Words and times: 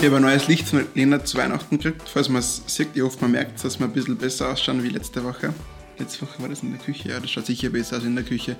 Ich 0.00 0.06
habe 0.06 0.16
ein 0.16 0.22
neues 0.22 0.46
Licht 0.46 0.68
von 0.68 0.86
Lena 0.94 1.24
zu 1.24 1.36
Weihnachten 1.38 1.76
gekriegt. 1.76 2.08
Falls 2.08 2.28
man 2.28 2.38
es 2.38 2.62
sieht, 2.68 2.90
ich 2.94 3.02
hoffe, 3.02 3.18
man 3.20 3.32
merkt, 3.32 3.64
dass 3.64 3.80
wir 3.80 3.86
ein 3.86 3.92
bisschen 3.92 4.16
besser 4.16 4.48
ausschauen 4.52 4.80
wie 4.84 4.90
letzte 4.90 5.24
Woche. 5.24 5.52
Letzte 5.98 6.22
Woche 6.22 6.40
war 6.40 6.48
das 6.48 6.62
in 6.62 6.70
der 6.70 6.78
Küche, 6.78 7.08
ja, 7.08 7.18
das 7.18 7.28
schaut 7.28 7.46
sicher 7.46 7.68
besser 7.70 7.96
aus 7.96 8.04
in 8.04 8.14
der 8.14 8.24
Küche. 8.24 8.54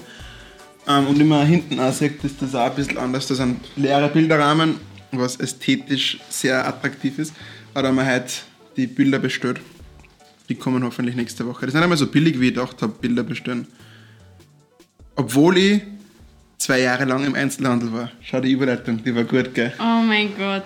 Ähm, 0.89 1.07
und 1.07 1.25
man 1.29 1.47
hinten 1.47 1.79
auch 1.79 1.93
sieht, 1.93 2.25
ist 2.25 2.43
das 2.43 2.57
auch 2.57 2.71
ein 2.71 2.75
bisschen 2.75 2.99
anders. 2.99 3.29
Das 3.29 3.37
sind 3.37 3.61
leere 3.77 4.09
Bilderrahmen, 4.09 4.81
was 5.13 5.37
ästhetisch 5.37 6.19
sehr 6.29 6.67
attraktiv 6.67 7.21
ist. 7.21 7.33
Aber 7.73 7.83
da 7.83 7.89
haben 7.91 7.97
wir 7.97 8.07
heute 8.13 8.33
die 8.77 8.89
Bilder 8.89 9.21
bestellt. 9.21 9.61
Die 10.49 10.57
kommen 10.57 10.83
hoffentlich 10.83 11.15
nächste 11.15 11.47
Woche. 11.47 11.61
Das 11.61 11.69
ist 11.69 11.75
nicht 11.75 11.85
einmal 11.85 11.99
so 11.99 12.09
billig, 12.09 12.41
wie 12.41 12.49
ich 12.49 12.55
gedacht 12.55 12.83
habe, 12.83 12.95
Bilder 13.01 13.23
bestellen. 13.23 13.69
Obwohl 15.15 15.57
ich 15.57 15.83
zwei 16.59 16.81
Jahre 16.81 17.05
lang 17.05 17.25
im 17.25 17.37
Einzelhandel 17.37 17.93
war. 17.93 18.11
Schau 18.23 18.41
die 18.41 18.51
Überleitung, 18.51 19.05
die 19.05 19.15
war 19.15 19.23
gut, 19.23 19.55
gell? 19.55 19.73
Oh 19.79 20.03
mein 20.03 20.37
Gott. 20.37 20.65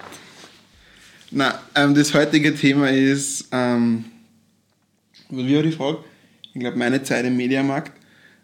Na, 1.34 1.58
ähm, 1.74 1.94
das 1.94 2.12
heutige 2.12 2.54
Thema 2.54 2.90
ist, 2.90 3.48
ähm, 3.52 4.04
wie 5.30 5.56
war 5.56 5.62
die 5.62 5.72
Frage? 5.72 5.98
Ich 6.52 6.60
glaube, 6.60 6.76
meine 6.76 7.02
Zeit 7.02 7.24
im 7.24 7.36
Mediamarkt. 7.38 7.92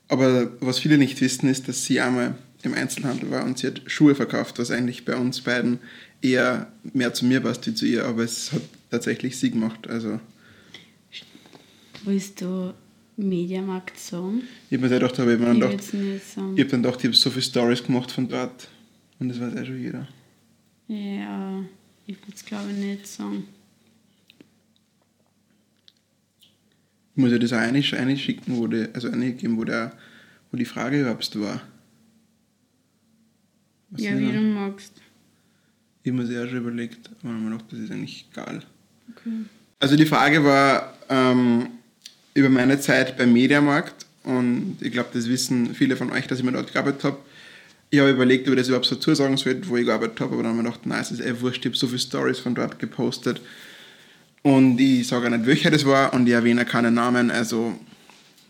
Aber 0.08 0.50
was 0.60 0.78
viele 0.78 0.96
nicht 0.96 1.20
wissen, 1.20 1.50
ist, 1.50 1.68
dass 1.68 1.84
sie 1.84 2.00
einmal 2.00 2.34
im 2.62 2.72
Einzelhandel 2.72 3.30
war 3.30 3.44
und 3.44 3.58
sie 3.58 3.66
hat 3.66 3.82
Schuhe 3.86 4.14
verkauft, 4.14 4.58
was 4.58 4.70
eigentlich 4.70 5.04
bei 5.04 5.14
uns 5.16 5.42
beiden 5.42 5.80
eher 6.22 6.72
mehr 6.94 7.12
zu 7.12 7.26
mir 7.26 7.40
passt 7.40 7.66
wie 7.66 7.74
zu 7.74 7.84
ihr, 7.84 8.06
aber 8.06 8.24
es 8.24 8.52
hat 8.52 8.62
tatsächlich 8.90 9.38
sie 9.38 9.50
gemacht. 9.50 9.86
Also, 9.86 10.18
Willst 12.04 12.40
du 12.40 12.72
Mediamarkt 13.16 13.98
sagen? 13.98 14.42
ich 14.70 14.78
habe 14.78 14.88
mir 14.88 14.98
gedacht, 14.98 15.18
habe 15.18 15.34
ich 15.34 15.38
mir 15.38 15.46
dann 15.46 15.62
habe 15.62 15.76
dann 15.76 16.82
gedacht, 16.82 17.00
ich 17.00 17.04
habe 17.04 17.14
so 17.16 17.30
viele 17.30 17.42
Stories 17.42 17.84
gemacht 17.84 18.10
von 18.10 18.28
dort 18.28 18.68
und 19.18 19.28
das 19.28 19.40
weiß 19.40 19.52
ja 19.54 19.64
schon 19.64 19.80
jeder. 19.80 20.08
Ja, 20.88 21.64
ich 22.08 22.16
will 22.26 22.34
es 22.34 22.44
glaube 22.44 22.70
ich 22.70 22.76
nicht 22.76 23.06
sagen. 23.06 23.46
Ich 27.14 27.22
muss 27.22 27.30
ja 27.30 27.38
das 27.38 27.52
auch 27.52 27.58
eine, 27.58 27.82
eine 27.98 28.16
schicken, 28.16 28.56
wo 28.56 28.66
die, 28.66 28.86
also 28.94 29.10
eine 29.10 29.32
geben, 29.32 29.58
wo, 29.58 29.64
der, 29.64 29.92
wo 30.50 30.56
die 30.56 30.64
Frage 30.64 31.00
überhaupt 31.00 31.38
war. 31.38 31.60
Was 33.90 34.02
ja, 34.02 34.18
wie 34.18 34.32
du 34.32 34.40
magst. 34.40 34.92
Ich 36.02 36.12
habe 36.12 36.22
mir 36.22 36.44
auch 36.44 36.48
schon 36.48 36.58
überlegt, 36.58 37.10
aber 37.22 37.36
ich 37.36 37.44
gedacht, 37.44 37.64
das 37.70 37.78
ist 37.78 37.90
eigentlich 37.90 38.26
egal. 38.32 38.62
Okay. 39.10 39.30
Also 39.80 39.96
die 39.96 40.06
Frage 40.06 40.44
war 40.44 40.96
ähm, 41.10 41.68
über 42.34 42.48
meine 42.48 42.80
Zeit 42.80 43.18
beim 43.18 43.32
Mediamarkt 43.32 44.06
und 44.22 44.78
ich 44.80 44.92
glaube, 44.92 45.10
das 45.12 45.28
wissen 45.28 45.74
viele 45.74 45.96
von 45.96 46.10
euch, 46.10 46.26
dass 46.26 46.38
ich 46.38 46.44
mir 46.44 46.52
dort 46.52 46.72
gearbeitet 46.72 47.04
habe. 47.04 47.18
Ich 47.90 47.98
habe 47.98 48.10
überlegt, 48.10 48.46
ob 48.46 48.54
ich 48.54 48.60
das 48.60 48.68
überhaupt 48.68 48.86
so 48.86 48.96
zusagen 48.96 49.36
soll, 49.36 49.66
wo 49.66 49.76
ich 49.76 49.86
gearbeitet 49.86 50.20
habe, 50.20 50.34
aber 50.34 50.42
dann 50.42 50.52
habe 50.52 50.58
ich 50.58 50.64
mir 50.64 50.70
gedacht, 50.70 50.86
nein, 50.86 51.00
es 51.00 51.10
ist 51.10 51.20
eh 51.20 51.40
wurscht, 51.40 51.64
ich 51.64 51.70
habe 51.70 51.76
so 51.76 51.86
viele 51.86 51.98
Stories 51.98 52.38
von 52.38 52.54
dort 52.54 52.78
gepostet 52.78 53.40
und 54.42 54.78
ich 54.78 55.06
sage 55.06 55.26
auch 55.26 55.30
nicht, 55.30 55.46
welcher 55.46 55.70
das 55.70 55.86
war 55.86 56.12
und 56.12 56.26
ich 56.26 56.34
erwähne 56.34 56.62
auch 56.62 56.66
keinen 56.66 56.94
Namen, 56.94 57.30
also 57.30 57.78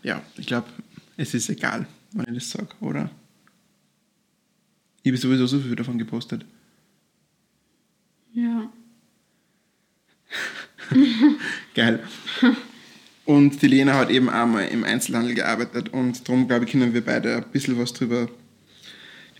ja, 0.03 0.21
ich 0.37 0.45
glaube, 0.45 0.67
es 1.15 1.33
ist 1.33 1.49
egal, 1.49 1.87
wenn 2.11 2.35
ich 2.35 2.43
das 2.43 2.51
sage, 2.51 2.69
oder? 2.81 3.09
Ich 5.03 5.11
habe 5.11 5.17
sowieso 5.17 5.47
so 5.47 5.59
viel 5.59 5.75
davon 5.75 5.97
gepostet. 5.97 6.45
Ja. 8.33 8.69
Geil. 11.75 12.03
Und 13.25 13.61
die 13.61 13.67
Lena 13.67 13.93
hat 13.93 14.09
eben 14.09 14.29
einmal 14.29 14.67
im 14.67 14.83
Einzelhandel 14.83 15.35
gearbeitet 15.35 15.89
und 15.89 16.27
darum, 16.27 16.47
glaube 16.47 16.65
ich, 16.65 16.71
können 16.71 16.93
wir 16.93 17.05
beide 17.05 17.37
ein 17.37 17.51
bisschen 17.51 17.77
was 17.77 17.93
drüber, 17.93 18.27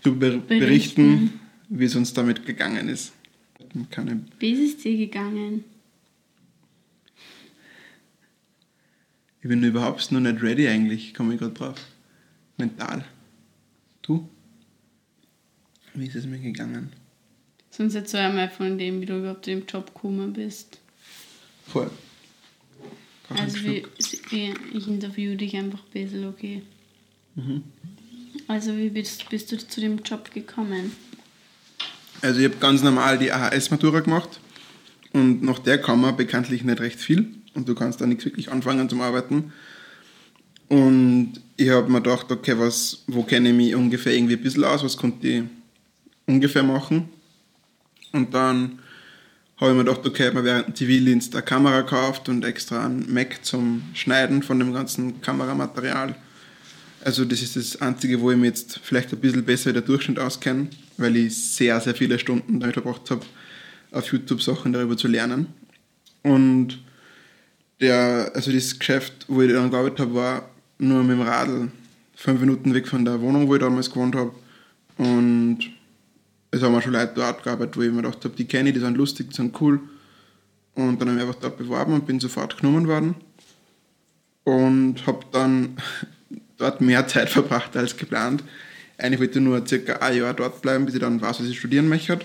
drüber 0.02 0.30
berichten, 0.38 0.48
Berichten. 0.48 1.40
wie 1.68 1.84
es 1.84 1.94
uns 1.96 2.12
damit 2.12 2.44
gegangen 2.46 2.88
ist. 2.88 3.12
Keine, 3.90 4.24
Wie 4.38 4.50
ist 4.52 4.76
es 4.78 4.82
dir 4.82 4.96
gegangen? 4.96 5.64
ich 9.42 9.48
bin 9.48 9.62
überhaupt 9.62 10.10
noch 10.12 10.20
nicht 10.20 10.42
ready 10.42 10.68
eigentlich, 10.68 11.14
komme 11.14 11.34
ich 11.34 11.40
gerade 11.40 11.54
drauf. 11.54 11.76
Mental. 12.58 13.04
Du? 14.02 14.28
Wie 15.94 16.06
ist 16.06 16.14
es 16.16 16.26
mir 16.26 16.38
gegangen? 16.38 16.92
Sonst 17.70 17.94
erzähl 17.94 18.20
einmal 18.20 18.50
von 18.50 18.76
dem, 18.76 19.00
wie 19.00 19.06
du 19.06 19.18
überhaupt 19.18 19.48
im 19.48 19.64
Job 19.66 19.94
gekommen 19.94 20.32
bist. 20.32 20.80
Voll. 21.66 21.90
Also 23.30 23.58
wie, 23.62 23.84
ich 24.02 24.88
interview 24.88 25.36
dich 25.36 25.56
einfach 25.56 25.84
ein 25.84 25.90
bisschen, 25.92 26.26
okay? 26.26 26.62
Mhm. 27.36 27.62
Also 28.50 28.76
wie 28.76 28.90
bist, 28.90 29.28
bist 29.28 29.52
du 29.52 29.58
zu 29.58 29.80
dem 29.80 30.00
Job 30.00 30.32
gekommen? 30.34 30.90
Also 32.20 32.40
ich 32.40 32.46
habe 32.46 32.56
ganz 32.56 32.82
normal 32.82 33.16
die 33.16 33.30
AHS-Matura 33.30 34.00
gemacht 34.00 34.40
und 35.12 35.40
nach 35.44 35.60
der 35.60 35.80
kann 35.80 36.00
man 36.00 36.16
bekanntlich 36.16 36.64
nicht 36.64 36.80
recht 36.80 36.98
viel 36.98 37.28
und 37.54 37.68
du 37.68 37.76
kannst 37.76 38.00
da 38.00 38.06
nichts 38.06 38.24
wirklich 38.24 38.50
anfangen 38.50 38.88
zum 38.88 39.02
Arbeiten. 39.02 39.52
Und 40.66 41.34
ich 41.56 41.70
habe 41.70 41.88
mir 41.92 42.02
gedacht, 42.02 42.32
okay, 42.32 42.58
was, 42.58 43.04
wo 43.06 43.22
kenne 43.22 43.50
ich 43.50 43.54
mich 43.54 43.76
ungefähr 43.76 44.14
irgendwie 44.14 44.34
ein 44.34 44.42
bisschen 44.42 44.64
aus, 44.64 44.82
was 44.82 44.96
konnte 44.96 45.28
ich 45.28 45.44
ungefähr 46.26 46.64
machen. 46.64 47.08
Und 48.10 48.34
dann 48.34 48.80
habe 49.58 49.70
ich 49.70 49.76
mir 49.76 49.84
gedacht, 49.84 50.04
okay, 50.04 50.32
mir 50.32 50.42
während 50.42 50.66
dem 50.66 50.74
Zivildienst 50.74 51.36
eine 51.36 51.44
Kamera 51.44 51.82
gekauft 51.82 52.28
und 52.28 52.44
extra 52.44 52.84
einen 52.84 53.14
Mac 53.14 53.44
zum 53.44 53.82
Schneiden 53.94 54.42
von 54.42 54.58
dem 54.58 54.72
ganzen 54.72 55.20
Kameramaterial. 55.20 56.16
Also 57.02 57.24
das 57.24 57.40
ist 57.40 57.56
das 57.56 57.80
Einzige, 57.80 58.20
wo 58.20 58.30
ich 58.30 58.36
mich 58.36 58.48
jetzt 58.48 58.80
vielleicht 58.82 59.12
ein 59.12 59.20
bisschen 59.20 59.44
besser 59.44 59.72
der 59.72 59.82
Durchschnitt 59.82 60.18
auskenne, 60.18 60.68
weil 60.98 61.16
ich 61.16 61.36
sehr, 61.36 61.80
sehr 61.80 61.94
viele 61.94 62.18
Stunden 62.18 62.60
damit 62.60 62.74
verbracht 62.74 63.10
habe, 63.10 63.22
auf 63.92 64.12
YouTube 64.12 64.42
Sachen 64.42 64.72
darüber 64.72 64.96
zu 64.96 65.08
lernen. 65.08 65.46
Und 66.22 66.78
der, 67.80 68.30
also 68.34 68.52
das 68.52 68.78
Geschäft, 68.78 69.24
wo 69.28 69.40
ich 69.40 69.52
dann 69.52 69.70
gearbeitet 69.70 70.00
habe, 70.00 70.14
war 70.14 70.50
nur 70.78 71.02
mit 71.02 71.18
dem 71.18 71.22
Radl 71.22 71.70
fünf 72.14 72.40
Minuten 72.40 72.74
weg 72.74 72.86
von 72.86 73.04
der 73.04 73.20
Wohnung, 73.22 73.48
wo 73.48 73.54
ich 73.54 73.60
damals 73.60 73.90
gewohnt 73.90 74.14
habe. 74.14 74.32
Und 74.98 75.60
es 76.50 76.62
haben 76.62 76.74
auch 76.74 76.82
schon 76.82 76.92
Leute 76.92 77.12
dort 77.14 77.42
gearbeitet, 77.42 77.78
wo 77.78 77.82
ich 77.82 77.90
mir 77.90 78.02
gedacht 78.02 78.22
habe, 78.24 78.36
die 78.36 78.44
kenne 78.44 78.68
ich, 78.68 78.74
die 78.74 78.80
sind 78.80 78.98
lustig, 78.98 79.30
die 79.30 79.36
sind 79.36 79.58
cool. 79.62 79.80
Und 80.74 81.00
dann 81.00 81.08
habe 81.08 81.18
ich 81.18 81.26
einfach 81.26 81.40
dort 81.40 81.56
beworben 81.56 81.94
und 81.94 82.06
bin 82.06 82.20
sofort 82.20 82.58
genommen 82.58 82.86
worden. 82.86 83.14
Und 84.44 85.06
habe 85.06 85.24
dann 85.32 85.76
dort 86.60 86.80
mehr 86.80 87.06
Zeit 87.06 87.30
verbracht 87.30 87.76
als 87.76 87.96
geplant. 87.96 88.44
Eigentlich 88.98 89.20
wollte 89.20 89.38
ich 89.38 89.44
nur 89.44 89.66
circa 89.66 89.94
ein 89.94 90.16
Jahr 90.16 90.34
dort 90.34 90.62
bleiben, 90.62 90.84
bis 90.84 90.94
ich 90.94 91.00
dann 91.00 91.20
weiß, 91.20 91.40
was 91.40 91.46
ich 91.46 91.58
studieren 91.58 91.88
möchte. 91.88 92.18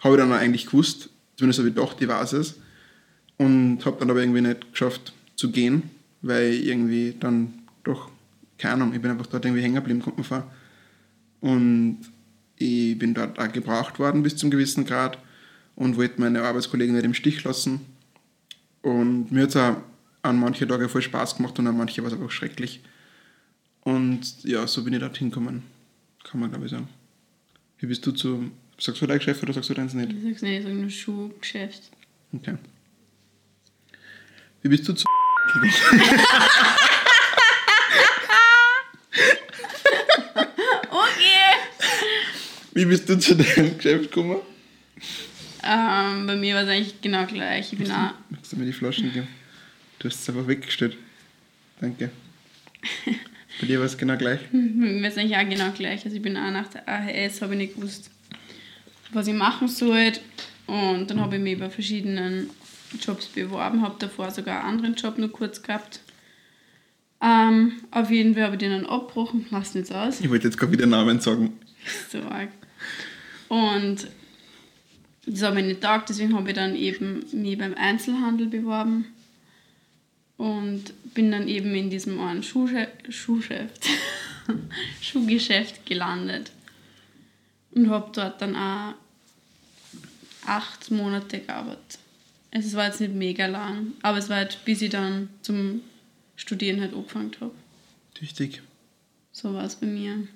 Habe 0.00 0.14
ich 0.14 0.20
dann 0.20 0.32
auch 0.32 0.36
eigentlich 0.36 0.66
gewusst, 0.66 1.08
zumindest 1.36 1.60
habe 1.60 1.68
ich 1.68 1.74
gedacht, 1.74 1.96
ich 2.00 2.08
weiß 2.08 2.34
es. 2.34 2.56
Und 3.38 3.84
habe 3.84 3.96
dann 3.98 4.10
aber 4.10 4.20
irgendwie 4.20 4.42
nicht 4.42 4.72
geschafft 4.72 5.12
zu 5.36 5.50
gehen, 5.50 5.90
weil 6.20 6.52
irgendwie 6.52 7.16
dann 7.18 7.54
doch, 7.84 8.10
keine 8.58 8.74
Ahnung, 8.74 8.94
ich 8.94 9.00
bin 9.00 9.10
einfach 9.10 9.26
dort 9.26 9.44
irgendwie 9.44 9.62
hängen 9.62 9.76
geblieben, 9.76 10.02
kommt 10.02 10.18
mir 10.18 10.24
vor. 10.24 10.50
Und 11.40 11.98
ich 12.56 12.98
bin 12.98 13.14
dort 13.14 13.38
auch 13.38 13.50
gebraucht 13.50 13.98
worden 13.98 14.22
bis 14.22 14.36
zum 14.36 14.50
gewissen 14.50 14.84
Grad 14.84 15.18
und 15.74 15.96
wollte 15.96 16.20
meine 16.20 16.42
Arbeitskollegen 16.42 16.94
nicht 16.94 17.04
im 17.04 17.14
Stich 17.14 17.42
lassen. 17.44 17.80
Und 18.82 19.32
mir 19.32 19.44
hat 19.44 19.50
es 19.50 19.56
auch 19.56 19.76
an 20.22 20.38
manche 20.38 20.66
Tage 20.66 20.88
voll 20.88 21.02
Spaß 21.02 21.36
gemacht 21.36 21.58
und 21.58 21.66
an 21.66 21.76
manche 21.76 22.02
war 22.02 22.08
es 22.08 22.14
einfach 22.14 22.30
schrecklich. 22.30 22.82
Und 23.84 24.44
ja, 24.44 24.66
so 24.66 24.84
bin 24.84 24.92
ich 24.92 25.00
dort 25.00 25.16
hingekommen, 25.16 25.62
kann 26.24 26.40
man 26.40 26.50
glaube 26.50 26.66
ich 26.66 26.70
sagen. 26.70 26.88
Wie 27.78 27.86
bist 27.86 28.06
du 28.06 28.12
zu, 28.12 28.50
sagst 28.78 29.02
du 29.02 29.06
dein 29.06 29.18
Geschäft 29.18 29.42
oder 29.42 29.52
sagst 29.52 29.70
du 29.70 29.74
deins 29.74 29.92
nicht? 29.94 30.12
Ich 30.12 30.22
sag's 30.22 30.42
nicht, 30.42 30.58
ich 30.58 30.64
sag 30.64 30.72
nur 30.72 30.90
Schuhgeschäft. 30.90 31.90
Okay. 32.32 32.56
Wie 34.62 34.68
bist 34.68 34.88
du 34.88 34.92
zu 34.92 35.04
Okay! 40.90 41.56
Wie 42.74 42.84
bist 42.84 43.08
du 43.08 43.18
zu 43.18 43.34
deinem 43.34 43.76
Geschäft 43.76 44.12
gekommen? 44.12 44.38
Ähm, 45.64 46.26
bei 46.26 46.36
mir 46.36 46.54
war 46.54 46.62
es 46.62 46.68
eigentlich 46.68 47.00
genau 47.00 47.26
gleich. 47.26 47.72
Ich 47.72 47.78
bin 47.78 47.90
auch, 47.90 48.12
Magst 48.30 48.52
du 48.52 48.56
mir 48.56 48.66
die 48.66 48.72
Flaschen 48.72 49.12
geben? 49.12 49.28
Du 49.98 50.08
hast 50.08 50.20
es 50.20 50.28
einfach 50.28 50.46
weggestellt. 50.46 50.96
Danke. 51.80 52.10
Bei 53.60 53.66
dir 53.66 53.78
war 53.78 53.86
es 53.86 53.96
genau 53.96 54.16
gleich. 54.16 54.40
mir 54.52 55.06
es 55.08 55.16
eigentlich 55.16 55.36
auch 55.36 55.48
genau 55.48 55.70
gleich. 55.72 56.04
Also 56.04 56.16
ich 56.16 56.22
bin 56.22 56.36
auch 56.36 56.50
nach 56.50 56.68
der 56.68 56.88
AHS, 56.88 57.42
habe 57.42 57.54
ich 57.54 57.58
nicht 57.58 57.74
gewusst, 57.76 58.10
was 59.12 59.26
ich 59.26 59.34
machen 59.34 59.68
soll. 59.68 60.12
Und 60.66 61.10
dann 61.10 61.20
habe 61.20 61.36
ich 61.36 61.42
mich 61.42 61.58
bei 61.58 61.70
verschiedenen 61.70 62.50
Jobs 63.00 63.26
beworben, 63.26 63.82
habe 63.82 63.96
davor 63.98 64.30
sogar 64.30 64.60
einen 64.60 64.74
anderen 64.74 64.94
Job 64.94 65.18
nur 65.18 65.30
kurz 65.30 65.62
gehabt. 65.62 66.00
Ähm, 67.20 67.74
auf 67.90 68.10
jeden 68.10 68.34
Fall 68.34 68.44
habe 68.44 68.56
ich 68.56 68.60
den 68.60 68.72
dann 68.72 68.86
abgebrochen, 68.86 69.46
lass 69.50 69.74
jetzt 69.74 69.94
aus. 69.94 70.20
Ich 70.20 70.28
wollte 70.28 70.48
jetzt 70.48 70.58
gerade 70.58 70.72
wieder 70.72 70.86
Namen 70.86 71.20
sagen. 71.20 71.52
So 72.10 72.18
arg. 72.22 72.48
Und 73.48 74.08
das 75.26 75.42
habe 75.42 75.60
ich 75.60 75.66
nicht 75.66 75.80
gedacht, 75.80 76.08
deswegen 76.08 76.34
habe 76.34 76.48
ich 76.48 76.56
dann 76.56 76.74
eben 76.74 77.24
mich 77.32 77.58
beim 77.58 77.74
Einzelhandel 77.74 78.48
beworben 78.48 79.06
und 80.36 80.92
bin 81.14 81.30
dann 81.30 81.48
eben 81.48 81.74
in 81.74 81.90
diesem 81.90 82.20
einen 82.20 82.42
Schuhche 82.42 82.88
Schuhgeschäft, 83.08 83.86
Schuhgeschäft 85.00 85.86
gelandet 85.86 86.50
und 87.72 87.90
habe 87.90 88.10
dort 88.14 88.40
dann 88.40 88.56
auch 88.56 88.94
acht 90.46 90.90
Monate 90.90 91.40
gearbeitet. 91.40 91.98
Also 92.50 92.68
es 92.68 92.74
war 92.74 92.86
jetzt 92.86 93.00
nicht 93.00 93.14
mega 93.14 93.46
lang, 93.46 93.92
aber 94.02 94.18
es 94.18 94.28
war 94.28 94.36
halt, 94.38 94.58
bis 94.64 94.82
ich 94.82 94.90
dann 94.90 95.30
zum 95.42 95.80
Studieren 96.36 96.80
halt 96.80 96.92
angefangen 96.92 97.32
habe. 97.40 97.54
Tüchtig. 98.14 98.62
So 99.32 99.54
war 99.54 99.64
es 99.64 99.76
bei 99.76 99.86
mir. 99.86 100.26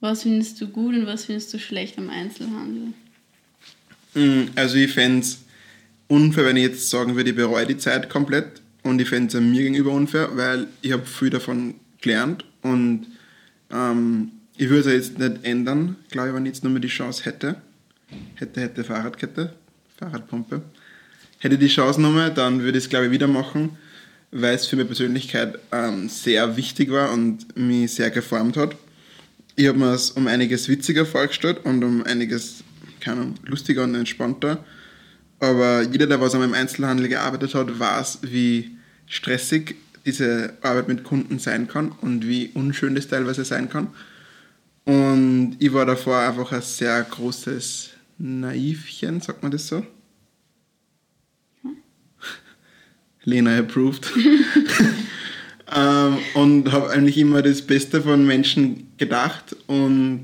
Was 0.00 0.24
findest 0.24 0.60
du 0.60 0.66
gut 0.68 0.94
und 0.94 1.06
was 1.06 1.26
findest 1.26 1.54
du 1.54 1.58
schlecht 1.58 1.96
am 1.96 2.10
Einzelhandel? 2.10 2.92
Mm, 4.14 4.50
Also 4.56 4.76
ich 4.76 4.92
fände 4.92 5.20
es 5.20 5.41
unfair, 6.12 6.44
wenn 6.44 6.56
ich 6.56 6.64
jetzt 6.64 6.90
sagen 6.90 7.16
würde, 7.16 7.30
ich 7.30 7.36
bereue 7.36 7.66
die 7.66 7.78
Zeit 7.78 8.10
komplett. 8.10 8.60
Und 8.82 9.00
ich 9.00 9.08
fände 9.08 9.36
es 9.36 9.42
mir 9.42 9.62
gegenüber 9.62 9.92
unfair, 9.92 10.30
weil 10.34 10.66
ich 10.82 10.92
habe 10.92 11.06
viel 11.06 11.30
davon 11.30 11.74
gelernt. 12.00 12.44
Und 12.62 13.06
ähm, 13.70 14.32
ich 14.56 14.68
würde 14.68 14.90
es 14.90 15.08
jetzt 15.08 15.18
nicht 15.18 15.44
ändern, 15.44 15.96
glaube 16.10 16.28
ich, 16.28 16.34
wenn 16.34 16.44
ich 16.44 16.52
jetzt 16.52 16.64
nur 16.64 16.72
mehr 16.72 16.82
die 16.82 16.88
Chance 16.88 17.24
hätte. 17.24 17.56
Hätte, 18.34 18.60
hätte 18.60 18.84
Fahrradkette, 18.84 19.54
Fahrradpumpe. 19.96 20.62
Hätte 21.38 21.58
die 21.58 21.68
Chance 21.68 22.00
nochmal, 22.00 22.32
dann 22.32 22.60
würde 22.60 22.78
ich 22.78 22.84
es, 22.84 22.90
glaube 22.90 23.06
ich, 23.06 23.12
wieder 23.12 23.26
machen, 23.26 23.76
weil 24.30 24.54
es 24.54 24.66
für 24.66 24.76
meine 24.76 24.86
Persönlichkeit 24.86 25.58
ähm, 25.72 26.08
sehr 26.08 26.56
wichtig 26.56 26.90
war 26.90 27.12
und 27.12 27.56
mich 27.56 27.94
sehr 27.94 28.10
geformt 28.10 28.56
hat. 28.56 28.76
Ich 29.56 29.66
habe 29.66 29.78
mir 29.78 29.92
es 29.92 30.10
um 30.10 30.26
einiges 30.26 30.68
witziger 30.68 31.06
vorgestellt 31.06 31.64
und 31.64 31.82
um 31.82 32.04
einiges, 32.04 32.62
keine 33.00 33.22
Ahnung, 33.22 33.34
lustiger 33.44 33.84
und 33.84 33.94
entspannter. 33.94 34.64
Aber 35.42 35.82
jeder, 35.82 36.06
der 36.06 36.20
was 36.20 36.36
an 36.36 36.42
einem 36.42 36.54
Einzelhandel 36.54 37.08
gearbeitet 37.08 37.56
hat, 37.56 37.80
weiß, 37.80 38.20
wie 38.22 38.76
stressig 39.08 39.74
diese 40.06 40.52
Arbeit 40.62 40.86
mit 40.86 41.02
Kunden 41.02 41.40
sein 41.40 41.66
kann 41.66 41.90
und 42.00 42.28
wie 42.28 42.52
unschön 42.54 42.94
das 42.94 43.08
teilweise 43.08 43.44
sein 43.44 43.68
kann. 43.68 43.88
Und 44.84 45.56
ich 45.58 45.72
war 45.72 45.84
davor 45.84 46.20
einfach 46.20 46.52
ein 46.52 46.62
sehr 46.62 47.02
großes 47.02 47.90
Naivchen, 48.18 49.20
sagt 49.20 49.42
man 49.42 49.50
das 49.50 49.66
so? 49.66 49.84
Lena 53.24 53.58
approved. 53.58 54.12
ähm, 55.74 56.18
und 56.34 56.70
habe 56.70 56.90
eigentlich 56.90 57.18
immer 57.18 57.42
das 57.42 57.62
Beste 57.62 58.02
von 58.02 58.24
Menschen 58.24 58.92
gedacht 58.96 59.56
und 59.66 60.22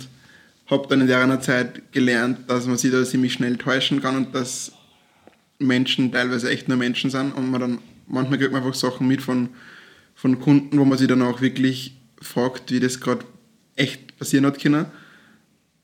habe 0.66 0.86
dann 0.88 1.00
in 1.00 1.08
der 1.08 1.40
Zeit 1.40 1.90
gelernt, 1.90 2.48
dass 2.48 2.68
man 2.68 2.76
sich 2.76 2.92
da 2.92 3.02
ziemlich 3.04 3.32
schnell 3.32 3.56
täuschen 3.56 4.00
kann 4.00 4.14
und 4.14 4.32
dass 4.32 4.77
Menschen 5.58 6.12
teilweise 6.12 6.50
echt 6.50 6.68
nur 6.68 6.76
Menschen 6.76 7.10
sind 7.10 7.32
und 7.32 7.50
man 7.50 7.60
dann 7.60 7.78
manchmal 8.08 8.38
kriegt 8.38 8.52
man 8.52 8.62
einfach 8.62 8.74
Sachen 8.74 9.06
mit 9.06 9.22
von, 9.22 9.50
von 10.14 10.40
Kunden, 10.40 10.78
wo 10.78 10.84
man 10.84 10.98
sich 10.98 11.08
dann 11.08 11.22
auch 11.22 11.40
wirklich 11.40 11.96
fragt, 12.20 12.70
wie 12.70 12.80
das 12.80 13.00
gerade 13.00 13.24
echt 13.76 14.18
passieren 14.18 14.46
hat 14.46 14.60
können. 14.60 14.86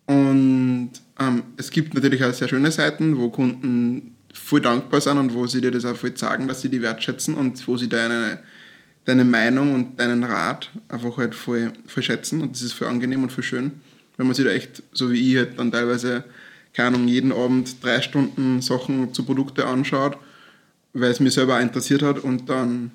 Und 0.07 0.91
ähm, 1.19 1.43
es 1.57 1.71
gibt 1.71 1.95
natürlich 1.95 2.25
auch 2.25 2.33
sehr 2.33 2.49
schöne 2.49 2.71
Seiten, 2.71 3.19
wo 3.19 3.31
Kunden 3.31 4.17
voll 4.33 4.61
dankbar 4.61 5.01
sind 5.01 5.19
und 5.19 5.35
wo 5.35 5.47
sie 5.47 5.61
dir 5.61 5.71
das 5.71 5.85
auch 5.85 5.97
voll 5.97 6.17
sagen, 6.17 6.49
dass 6.49 6.61
sie 6.61 6.69
die 6.69 6.83
wertschätzen 6.83 7.35
und 7.35 7.67
wo 7.69 7.77
sie 7.77 7.89
deine, 7.89 8.41
deine 9.05 9.25
Meinung 9.25 9.75
und 9.75 10.01
deinen 10.01 10.25
Rat 10.25 10.71
einfach 10.89 11.17
halt 11.17 11.35
voll, 11.35 11.73
voll 11.87 12.03
schätzen. 12.03 12.43
Und 12.43 12.53
das 12.53 12.63
ist 12.63 12.73
voll 12.73 12.89
angenehm 12.89 13.23
und 13.23 13.31
voll 13.31 13.45
schön, 13.45 13.73
wenn 14.17 14.27
man 14.27 14.35
sich 14.35 14.45
da 14.45 14.51
echt, 14.51 14.83
so 14.93 15.11
wie 15.13 15.31
ich 15.31 15.37
halt 15.37 15.59
dann 15.59 15.71
teilweise, 15.71 16.25
keine 16.75 16.89
Ahnung, 16.89 17.09
jeden 17.09 17.33
Abend 17.33 17.83
drei 17.83 18.01
Stunden 18.01 18.61
Sachen 18.61 19.15
zu 19.15 19.25
Produkte 19.25 19.67
anschaut, 19.67 20.19
weil 20.93 21.11
es 21.11 21.21
mich 21.21 21.35
selber 21.35 21.57
auch 21.57 21.63
interessiert 21.63 22.03
hat 22.03 22.19
und 22.19 22.49
dann, 22.49 22.91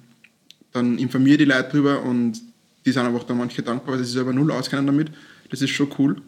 dann 0.74 0.98
informiere 0.98 1.38
die 1.38 1.46
Leute 1.46 1.70
drüber 1.72 2.04
und 2.04 2.42
die 2.86 2.92
sind 2.92 3.06
einfach 3.06 3.24
dann 3.24 3.38
manche 3.38 3.64
dankbar, 3.64 3.94
weil 3.94 4.00
sie 4.00 4.06
sich 4.06 4.14
selber 4.14 4.34
null 4.34 4.52
auskennen 4.52 4.86
damit. 4.86 5.12
Das 5.50 5.62
ist 5.62 5.72
schon 5.72 5.90
cool. 5.98 6.22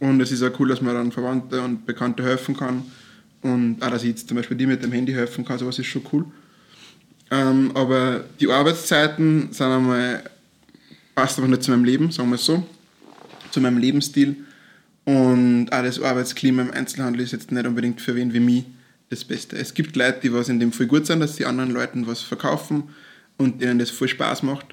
Und 0.00 0.20
es 0.20 0.32
ist 0.32 0.42
auch 0.42 0.58
cool, 0.58 0.68
dass 0.68 0.80
man 0.80 0.94
dann 0.94 1.12
Verwandte 1.12 1.60
und 1.62 1.86
Bekannte 1.86 2.24
helfen 2.24 2.56
kann. 2.56 2.82
Und 3.42 3.82
auch, 3.82 3.90
dass 3.90 4.02
ich 4.02 4.10
jetzt 4.10 4.28
zum 4.28 4.36
Beispiel 4.36 4.56
dir 4.56 4.66
mit 4.66 4.82
dem 4.82 4.92
Handy 4.92 5.12
helfen 5.12 5.44
kann, 5.44 5.58
sowas 5.58 5.78
ist 5.78 5.86
schon 5.86 6.02
cool. 6.12 6.24
Ähm, 7.30 7.70
aber 7.74 8.24
die 8.40 8.50
Arbeitszeiten 8.50 9.52
sind 9.52 9.66
einmal, 9.66 10.22
passt 11.14 11.38
einfach 11.38 11.50
nicht 11.50 11.62
zu 11.62 11.70
meinem 11.70 11.84
Leben, 11.84 12.10
sagen 12.10 12.28
wir 12.30 12.34
es 12.36 12.44
so, 12.44 12.66
zu 13.50 13.60
meinem 13.60 13.78
Lebensstil. 13.78 14.36
Und 15.04 15.68
auch 15.72 15.82
das 15.82 16.00
Arbeitsklima 16.00 16.62
im 16.62 16.70
Einzelhandel 16.70 17.22
ist 17.22 17.32
jetzt 17.32 17.50
nicht 17.50 17.66
unbedingt 17.66 18.00
für 18.00 18.14
wen 18.14 18.32
wie 18.32 18.40
mich 18.40 18.64
das 19.10 19.24
Beste. 19.24 19.56
Es 19.56 19.74
gibt 19.74 19.96
Leute, 19.96 20.20
die 20.22 20.32
was 20.32 20.48
in 20.48 20.60
dem 20.60 20.72
voll 20.72 20.86
gut 20.86 21.06
sind, 21.06 21.20
dass 21.20 21.36
die 21.36 21.44
anderen 21.46 21.70
Leuten 21.70 22.06
was 22.06 22.20
verkaufen 22.22 22.84
und 23.36 23.60
denen 23.60 23.78
das 23.78 23.90
voll 23.90 24.08
Spaß 24.08 24.42
macht 24.44 24.66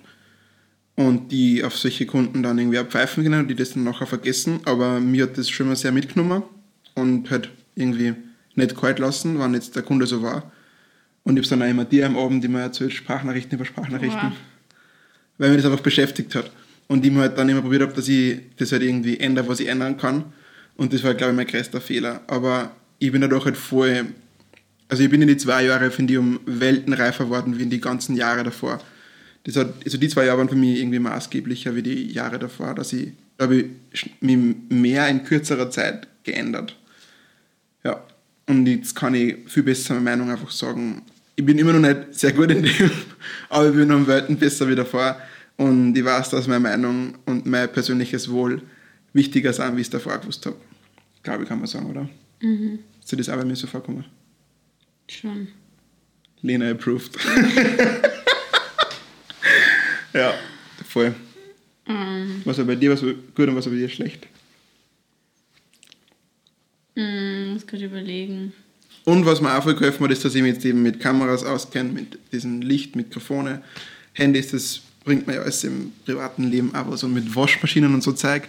und 0.96 1.32
die 1.32 1.64
auf 1.64 1.78
solche 1.78 2.06
Kunden 2.06 2.44
dann 2.44 2.58
irgendwie 2.60 2.78
abpfeifen 2.78 3.24
können 3.24 3.42
und 3.42 3.48
die 3.48 3.56
das 3.56 3.74
dann 3.74 3.84
nachher 3.84 4.06
vergessen. 4.06 4.60
Aber 4.66 5.00
mir 5.00 5.24
hat 5.24 5.38
das 5.38 5.50
schon 5.50 5.68
mal 5.68 5.76
sehr 5.76 5.92
mitgenommen 5.92 6.44
und 6.96 7.30
halt 7.32 7.50
irgendwie 7.76 8.14
nicht 8.56 8.80
kalt 8.80 9.00
lassen, 9.00 9.40
wann 9.40 9.54
jetzt 9.54 9.76
der 9.76 9.84
Kunde 9.84 10.06
so 10.06 10.22
war. 10.22 10.52
Und 11.24 11.38
ich 11.38 11.46
habe 11.46 11.60
dann 11.60 11.68
auch 11.68 11.72
immer 11.72 11.86
dir 11.86 12.06
am 12.06 12.18
Abend 12.18 12.44
immer 12.46 12.62
erzählt, 12.62 12.94
Sprachnachrichten 12.94 13.58
über 13.58 13.66
Sprachnachrichten, 13.66 14.30
Wow. 14.30 14.38
weil 15.38 15.50
mich 15.50 15.62
das 15.62 15.72
einfach 15.72 15.84
beschäftigt 15.84 16.36
hat. 16.36 16.52
Und 16.90 17.06
ich 17.06 17.12
mir 17.12 17.22
halt 17.22 17.38
dann 17.38 17.48
immer 17.48 17.62
probiert 17.62 17.84
habe, 17.84 17.94
dass 17.94 18.10
ich 18.10 18.40
das 18.58 18.72
halt 18.74 18.82
irgendwie 18.82 19.18
ändere, 19.18 19.48
was 19.48 19.62
ich 19.62 19.68
ändern 19.68 19.96
kann. 19.96 20.26
Und 20.76 20.92
das 20.92 21.04
war, 21.04 21.14
glaube 21.14 21.32
ich, 21.32 21.38
mein 21.38 21.48
größter 21.48 21.80
Fehler. 21.80 22.22
Aber 22.28 22.72
ich 22.98 23.12
bin 23.12 23.22
dadurch 23.22 23.46
halt 23.46 23.58
voll, 23.58 24.08
also 24.90 25.04
ich 25.04 25.10
bin 25.10 25.22
in 25.22 25.28
die 25.28 25.38
zwei 25.38 25.64
Jahre, 25.64 25.92
finde 25.92 26.14
ich, 26.14 26.20
um 26.20 26.40
Welten 26.46 26.94
reifer 26.94 27.26
geworden 27.26 27.58
wie 27.58 27.64
in 27.64 27.70
die 27.70 27.80
ganzen 27.80 28.16
Jahre 28.16 28.44
davor. 28.44 28.82
Das 29.44 29.56
hat, 29.56 29.74
also 29.86 29.98
die 29.98 30.10
zwei 30.10 30.26
Jahre 30.26 30.40
waren 30.40 30.50
für 30.50 30.56
mich 30.56 30.80
irgendwie 30.80 31.00
maßgeblicher 31.00 31.76
wie 31.76 31.84
die 31.84 32.12
Jahre 32.12 32.40
davor, 32.40 32.74
dass 32.74 32.92
ich, 32.92 33.14
habe 33.40 33.66
ich 33.92 34.12
mich 34.20 34.38
mehr 34.70 35.08
in 35.08 35.24
kürzerer 35.24 35.70
Zeit 35.70 36.08
geändert. 36.24 36.76
Ja, 37.84 38.04
und 38.48 38.66
jetzt 38.66 38.96
kann 38.96 39.14
ich 39.14 39.38
viel 39.48 39.64
besser 39.64 39.94
meine 39.94 40.06
Meinung 40.06 40.32
einfach 40.32 40.52
sagen. 40.52 41.04
Ich 41.36 41.46
bin 41.46 41.58
immer 41.60 41.74
noch 41.74 41.88
nicht 41.88 42.16
sehr 42.16 42.34
gut 42.34 42.52
in 42.52 42.64
dem, 42.64 42.92
aber 43.50 43.70
ich 43.70 43.76
bin 43.76 43.92
um 43.92 44.08
Welten 44.08 44.38
besser 44.38 44.68
wie 44.68 44.76
davor. 44.76 45.18
Und 45.60 45.94
ich 45.98 46.06
weiß, 46.06 46.30
dass 46.30 46.48
meine 46.48 46.62
Meinung 46.62 47.16
und 47.26 47.46
mein 47.46 47.70
persönliches 47.70 48.32
Wohl 48.32 48.62
wichtiger 49.12 49.52
sind, 49.52 49.76
wie 49.76 49.82
ich 49.82 49.88
es 49.88 49.92
davor 49.92 50.18
gewusst 50.18 50.46
habe. 50.46 50.56
Glaube 51.22 51.44
ich, 51.44 51.50
kann 51.50 51.58
man 51.60 51.68
sagen, 51.68 51.88
oder? 51.88 52.08
Mhm. 52.40 52.80
Ist 53.02 53.12
dir 53.12 53.18
das 53.18 53.28
auch 53.28 53.36
bei 53.36 53.44
mir 53.44 53.58
so 53.58 53.68
vorkommen? 53.68 54.06
Schon. 55.10 55.50
Lena 56.42 56.72
approved. 56.72 57.18
ja, 60.14 60.34
voll. 60.88 61.14
Ähm, 61.88 62.42
Was 62.46 62.58
war 62.58 62.64
bei 62.64 62.76
dir 62.76 62.92
was 62.92 63.04
war 63.04 63.12
gut 63.12 63.50
und 63.50 63.56
was 63.58 63.66
war 63.66 63.74
bei 63.74 63.80
dir 63.80 63.90
schlecht? 63.90 64.28
mh, 66.96 67.52
muss 67.54 67.68
gerade 67.68 67.84
überlegen. 67.84 68.54
Und 69.04 69.26
was 69.26 69.42
mir 69.42 69.58
auch 69.58 69.64
voll 69.64 69.76
geholfen 69.76 70.06
hat, 70.06 70.12
ist, 70.12 70.24
dass 70.24 70.36
ich 70.36 70.42
mich 70.42 70.54
jetzt 70.54 70.66
eben 70.66 70.84
mit 70.84 71.02
Kameras 71.02 71.44
auskenne, 71.44 71.92
mit 71.92 72.18
diesem 72.32 72.62
Licht, 72.62 72.96
Mikrofone, 72.96 73.62
Handys, 74.14 74.52
das 74.52 74.82
bringt 75.04 75.28
mir 75.28 75.36
ja 75.36 75.42
alles 75.42 75.64
im 75.64 75.94
privaten 76.06 76.50
Leben 76.50 76.74
aber 76.76 76.98
so 76.98 77.08
mit 77.08 77.36
Waschmaschinen 77.36 77.94
und 77.94 78.04
so 78.04 78.12
Zeug. 78.12 78.44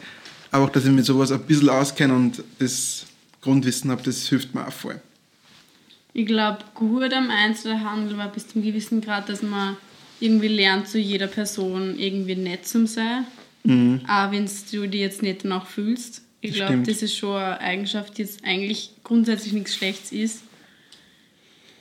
Aber 0.50 0.64
auch, 0.64 0.70
dass 0.70 0.84
ich 0.84 0.90
mit 0.90 1.04
sowas 1.04 1.30
ein 1.30 1.40
bisschen 1.42 1.68
auskenne 1.68 2.14
und 2.14 2.42
das 2.58 3.06
Grundwissen 3.40 3.90
habe, 3.90 4.02
das 4.02 4.28
hilft 4.28 4.54
mir 4.54 4.66
auch 4.66 4.72
voll. 4.72 5.00
Ich 6.12 6.26
glaube, 6.26 6.58
gut 6.74 7.12
am 7.12 7.30
Einzelhandel 7.30 8.18
war 8.18 8.28
bis 8.28 8.48
zum 8.48 8.62
gewissen 8.62 9.00
Grad, 9.00 9.28
dass 9.28 9.42
man 9.42 9.76
irgendwie 10.18 10.48
lernt, 10.48 10.88
zu 10.88 10.98
jeder 10.98 11.28
Person 11.28 11.98
irgendwie 11.98 12.34
nett 12.34 12.66
zu 12.66 12.86
sein. 12.86 13.26
Auch 14.08 14.32
wenn 14.32 14.48
du 14.72 14.88
dich 14.88 15.00
jetzt 15.00 15.22
nicht 15.22 15.44
danach 15.44 15.66
fühlst. 15.66 16.22
Ich 16.40 16.54
glaube, 16.54 16.78
das 16.78 17.02
ist 17.02 17.16
schon 17.16 17.36
eine 17.36 17.60
Eigenschaft, 17.60 18.16
die 18.16 18.22
jetzt 18.22 18.44
eigentlich 18.44 18.92
grundsätzlich 19.04 19.52
nichts 19.52 19.74
Schlechtes 19.74 20.12
ist. 20.12 20.42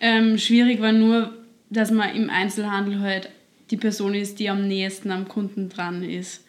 Ähm, 0.02 0.38
schwierig 0.38 0.82
war 0.82 0.92
nur, 0.92 1.34
dass 1.70 1.92
man 1.92 2.14
im 2.16 2.30
Einzelhandel 2.30 3.00
halt 3.00 3.30
die 3.72 3.78
Person 3.78 4.14
ist, 4.14 4.40
die 4.40 4.50
am 4.50 4.68
nächsten 4.68 5.12
am 5.12 5.28
Kunden 5.28 5.70
dran 5.70 6.04
ist. 6.04 6.44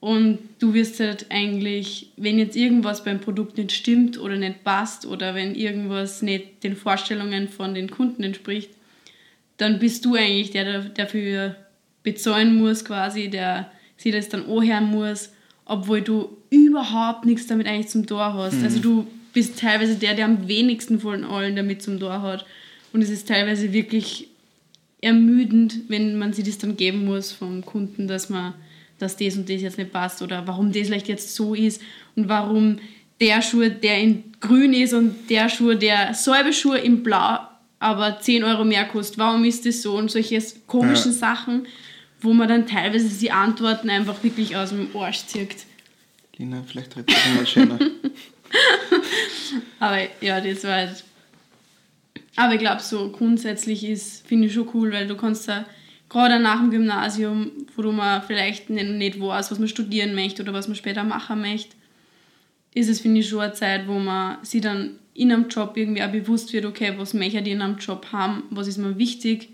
Und 0.00 0.38
du 0.58 0.74
wirst 0.74 1.00
halt 1.00 1.26
eigentlich, 1.30 2.10
wenn 2.16 2.38
jetzt 2.38 2.56
irgendwas 2.56 3.02
beim 3.02 3.20
Produkt 3.20 3.56
nicht 3.56 3.72
stimmt 3.72 4.20
oder 4.20 4.36
nicht 4.36 4.62
passt 4.62 5.06
oder 5.06 5.34
wenn 5.34 5.54
irgendwas 5.54 6.22
nicht 6.22 6.62
den 6.62 6.76
Vorstellungen 6.76 7.48
von 7.48 7.74
den 7.74 7.90
Kunden 7.90 8.22
entspricht, 8.22 8.70
dann 9.56 9.78
bist 9.78 10.04
du 10.04 10.14
eigentlich 10.14 10.50
der, 10.50 10.64
der 10.64 10.80
dafür 10.90 11.56
bezahlen 12.02 12.56
muss, 12.56 12.84
quasi, 12.84 13.28
der 13.28 13.70
sich 13.96 14.12
das 14.12 14.28
dann 14.28 14.44
anhören 14.44 14.84
muss, 14.84 15.30
obwohl 15.64 16.02
du 16.02 16.36
überhaupt 16.50 17.24
nichts 17.24 17.46
damit 17.46 17.66
eigentlich 17.66 17.88
zum 17.88 18.06
Tor 18.06 18.34
hast. 18.34 18.62
Also 18.62 18.78
du 18.78 19.06
bist 19.32 19.58
teilweise 19.58 19.96
der, 19.96 20.14
der 20.14 20.26
am 20.26 20.46
wenigsten 20.46 21.00
von 21.00 21.24
allen 21.24 21.56
damit 21.56 21.82
zum 21.82 21.98
Tor 21.98 22.22
hat. 22.22 22.46
Und 22.92 23.02
es 23.02 23.10
ist 23.10 23.28
teilweise 23.28 23.72
wirklich 23.72 24.28
ermüdend, 25.00 25.88
wenn 25.88 26.18
man 26.18 26.32
sich 26.32 26.44
das 26.44 26.58
dann 26.58 26.76
geben 26.76 27.04
muss 27.04 27.32
vom 27.32 27.64
Kunden, 27.64 28.08
dass 28.08 28.30
man, 28.30 28.54
dass 28.98 29.16
das 29.16 29.36
und 29.36 29.48
das 29.48 29.62
jetzt 29.62 29.78
nicht 29.78 29.92
passt 29.92 30.22
oder 30.22 30.46
warum 30.46 30.72
das 30.72 30.86
vielleicht 30.86 31.08
jetzt 31.08 31.34
so 31.34 31.54
ist 31.54 31.82
und 32.14 32.28
warum 32.28 32.78
der 33.20 33.42
Schuh, 33.42 33.68
der 33.68 34.00
in 34.00 34.24
grün 34.40 34.72
ist 34.72 34.92
und 34.92 35.30
der 35.30 35.48
Schuh, 35.48 35.74
der 35.74 36.14
selbe 36.14 36.52
Schuh 36.52 36.74
in 36.74 37.02
blau, 37.02 37.38
aber 37.78 38.20
10 38.20 38.44
Euro 38.44 38.64
mehr 38.64 38.84
kostet. 38.86 39.18
Warum 39.18 39.44
ist 39.44 39.66
das 39.66 39.82
so? 39.82 39.96
Und 39.96 40.10
solche 40.10 40.42
komischen 40.66 41.12
Ja. 41.12 41.18
Sachen, 41.18 41.66
wo 42.20 42.32
man 42.32 42.48
dann 42.48 42.66
teilweise 42.66 43.08
die 43.08 43.30
Antworten 43.30 43.90
einfach 43.90 44.22
wirklich 44.22 44.56
aus 44.56 44.70
dem 44.70 44.88
Arsch 44.94 45.24
zieht. 45.26 45.64
Lina, 46.36 46.62
vielleicht 46.66 46.96
redet 46.96 47.10
das 47.10 47.34
mal 47.34 47.46
schöner. 47.46 47.78
aber 49.80 49.98
ja, 50.20 50.40
das 50.40 50.64
war 50.64 50.72
halt. 50.72 51.04
Aber 52.36 52.54
ich 52.54 52.60
glaube, 52.60 52.82
so 52.82 53.10
grundsätzlich 53.10 53.84
ist, 53.84 54.26
finde 54.26 54.46
ich 54.46 54.54
schon 54.54 54.68
cool, 54.74 54.92
weil 54.92 55.06
du 55.06 55.16
kannst 55.16 55.48
da 55.48 55.64
gerade 56.08 56.38
nach 56.38 56.60
dem 56.60 56.70
Gymnasium, 56.70 57.50
wo 57.74 57.90
man 57.90 58.22
vielleicht 58.22 58.70
nicht, 58.70 58.88
nicht 58.90 59.20
weiß, 59.20 59.50
was 59.50 59.58
man 59.58 59.68
studieren 59.68 60.14
möchte 60.14 60.42
oder 60.42 60.52
was 60.52 60.68
man 60.68 60.76
später 60.76 61.02
machen 61.02 61.40
möchte, 61.40 61.74
ist 62.74 62.88
es, 62.88 63.00
finde 63.00 63.20
ich, 63.20 63.28
schon 63.28 63.40
eine 63.40 63.54
Zeit, 63.54 63.88
wo 63.88 63.98
man 63.98 64.44
sich 64.44 64.60
dann 64.60 64.98
in 65.14 65.32
einem 65.32 65.48
Job 65.48 65.76
irgendwie 65.76 66.02
auch 66.02 66.12
bewusst 66.12 66.52
wird, 66.52 66.66
okay, 66.66 66.92
was 66.98 67.14
möchte 67.14 67.38
ich 67.38 67.46
in 67.46 67.62
einem 67.62 67.78
Job 67.78 68.08
haben, 68.12 68.44
was 68.50 68.68
ist 68.68 68.76
mir 68.76 68.98
wichtig, 68.98 69.48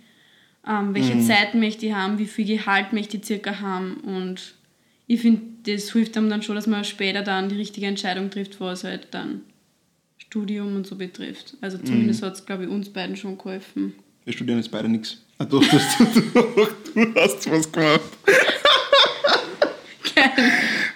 ähm, 0.68 0.94
welche 0.94 1.14
mhm. 1.14 1.22
Zeit 1.22 1.54
möchte 1.54 1.86
ich 1.86 1.92
haben, 1.92 2.18
wie 2.18 2.26
viel 2.26 2.46
Gehalt 2.46 2.92
möchte 2.92 3.16
ich 3.16 3.24
circa 3.24 3.60
haben 3.60 3.98
und 3.98 4.54
ich 5.06 5.20
finde, 5.20 5.42
das 5.64 5.92
hilft 5.92 6.16
einem 6.16 6.30
dann 6.30 6.42
schon, 6.42 6.56
dass 6.56 6.66
man 6.66 6.84
später 6.84 7.22
dann 7.22 7.48
die 7.48 7.56
richtige 7.56 7.86
Entscheidung 7.86 8.30
trifft, 8.30 8.60
was 8.60 8.82
halt 8.84 9.08
dann 9.12 9.42
Studium 10.32 10.76
und 10.76 10.86
so 10.86 10.96
betrifft. 10.96 11.58
Also 11.60 11.76
zumindest 11.76 12.22
mhm. 12.22 12.26
hat 12.26 12.34
es, 12.36 12.46
glaube 12.46 12.64
ich, 12.64 12.70
uns 12.70 12.88
beiden 12.88 13.16
schon 13.16 13.36
geholfen. 13.36 13.92
Wir 14.24 14.32
studieren 14.32 14.58
jetzt 14.58 14.70
beide 14.70 14.88
nichts. 14.88 15.18
Ah, 15.36 15.44
doch, 15.44 15.62
du, 15.62 15.76
du 16.94 17.14
hast 17.20 17.50
was 17.50 17.70
gemacht. 17.70 18.00
Geil. 20.14 20.30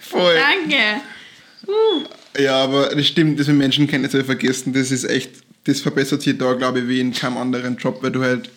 Voll. 0.00 0.34
Danke. 0.36 1.02
Uh. 1.66 2.40
Ja, 2.40 2.64
aber 2.64 2.88
das 2.94 3.06
stimmt, 3.06 3.38
das 3.38 3.48
mit 3.48 3.58
Menschenkenntnis 3.58 4.12
vergessen, 4.24 4.72
das 4.72 4.90
ist 4.90 5.04
echt, 5.04 5.32
das 5.64 5.80
verbessert 5.80 6.22
sich 6.22 6.38
da, 6.38 6.54
glaube 6.54 6.80
ich, 6.80 6.88
wie 6.88 7.00
in 7.00 7.12
keinem 7.12 7.36
anderen 7.36 7.76
Job, 7.76 7.98
weil 8.02 8.12
du 8.12 8.22
halt 8.22 8.48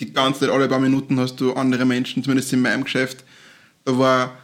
die 0.00 0.10
ganze 0.10 0.40
Zeit, 0.40 0.48
alle 0.48 0.68
paar 0.68 0.80
Minuten 0.80 1.20
hast 1.20 1.36
du 1.36 1.52
andere 1.52 1.84
Menschen, 1.84 2.22
zumindest 2.22 2.50
in 2.54 2.62
meinem 2.62 2.84
Geschäft. 2.84 3.24
Da 3.84 3.98
war, 3.98 4.38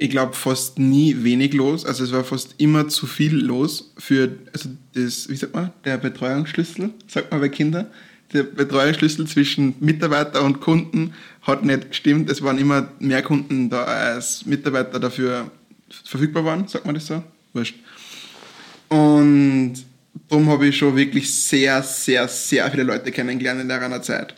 ich 0.00 0.08
glaube, 0.08 0.32
fast 0.32 0.78
nie 0.78 1.14
wenig 1.24 1.52
los. 1.52 1.84
Also 1.84 2.04
es 2.04 2.12
war 2.12 2.24
fast 2.24 2.54
immer 2.56 2.88
zu 2.88 3.06
viel 3.06 3.34
los 3.34 3.92
für, 3.98 4.30
also 4.50 4.70
das, 4.94 5.28
wie 5.28 5.36
sagt 5.36 5.54
man, 5.54 5.72
der 5.84 5.98
Betreuungsschlüssel, 5.98 6.90
sagt 7.06 7.30
man 7.30 7.40
bei 7.40 7.50
Kindern. 7.50 7.86
Der 8.32 8.44
Betreuungsschlüssel 8.44 9.26
zwischen 9.26 9.74
Mitarbeiter 9.78 10.42
und 10.42 10.62
Kunden 10.62 11.12
hat 11.42 11.66
nicht 11.66 11.90
gestimmt. 11.90 12.30
Es 12.30 12.40
waren 12.40 12.56
immer 12.56 12.88
mehr 12.98 13.22
Kunden 13.22 13.68
da 13.68 13.84
als 13.84 14.46
Mitarbeiter 14.46 14.98
dafür 14.98 15.50
verfügbar 16.06 16.46
waren, 16.46 16.66
sagt 16.66 16.86
man 16.86 16.94
das 16.94 17.06
so? 17.06 17.22
Wurscht. 17.52 17.74
Und 18.88 19.74
darum 20.30 20.48
habe 20.48 20.68
ich 20.68 20.78
schon 20.78 20.96
wirklich 20.96 21.30
sehr, 21.30 21.82
sehr, 21.82 22.26
sehr 22.26 22.70
viele 22.70 22.84
Leute 22.84 23.12
kennengelernt 23.12 23.60
in 23.60 23.68
der 23.68 24.00
Zeit. 24.00 24.34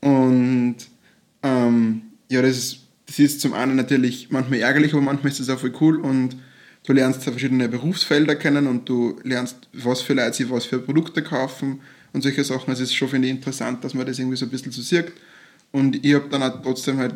Und 0.00 0.76
ähm, 1.44 2.02
ja, 2.28 2.42
das 2.42 2.58
ist, 2.58 2.85
das 3.06 3.18
ist 3.18 3.40
zum 3.40 3.54
einen 3.54 3.76
natürlich 3.76 4.28
manchmal 4.30 4.60
ärgerlich, 4.60 4.92
aber 4.92 5.02
manchmal 5.02 5.32
ist 5.32 5.40
es 5.40 5.48
auch 5.48 5.58
voll 5.58 5.72
cool 5.80 6.00
und 6.00 6.36
du 6.84 6.92
lernst 6.92 7.22
verschiedene 7.22 7.68
Berufsfelder 7.68 8.36
kennen 8.36 8.66
und 8.66 8.88
du 8.88 9.18
lernst, 9.22 9.68
was 9.72 10.00
für 10.02 10.14
Leute 10.14 10.34
sie 10.34 10.50
was 10.50 10.64
für 10.66 10.78
Produkte 10.78 11.22
kaufen 11.22 11.80
und 12.12 12.22
solche 12.22 12.44
Sachen. 12.44 12.70
Also 12.70 12.82
es 12.82 12.90
ist 12.90 12.96
schon, 12.96 13.08
finde 13.08 13.28
ich, 13.28 13.34
interessant, 13.34 13.84
dass 13.84 13.94
man 13.94 14.06
das 14.06 14.18
irgendwie 14.18 14.36
so 14.36 14.46
ein 14.46 14.50
bisschen 14.50 14.72
so 14.72 14.82
sieht. 14.82 15.12
Und 15.72 16.04
ich 16.04 16.14
habe 16.14 16.28
dann 16.30 16.42
auch 16.42 16.62
trotzdem 16.62 16.98
halt, 16.98 17.14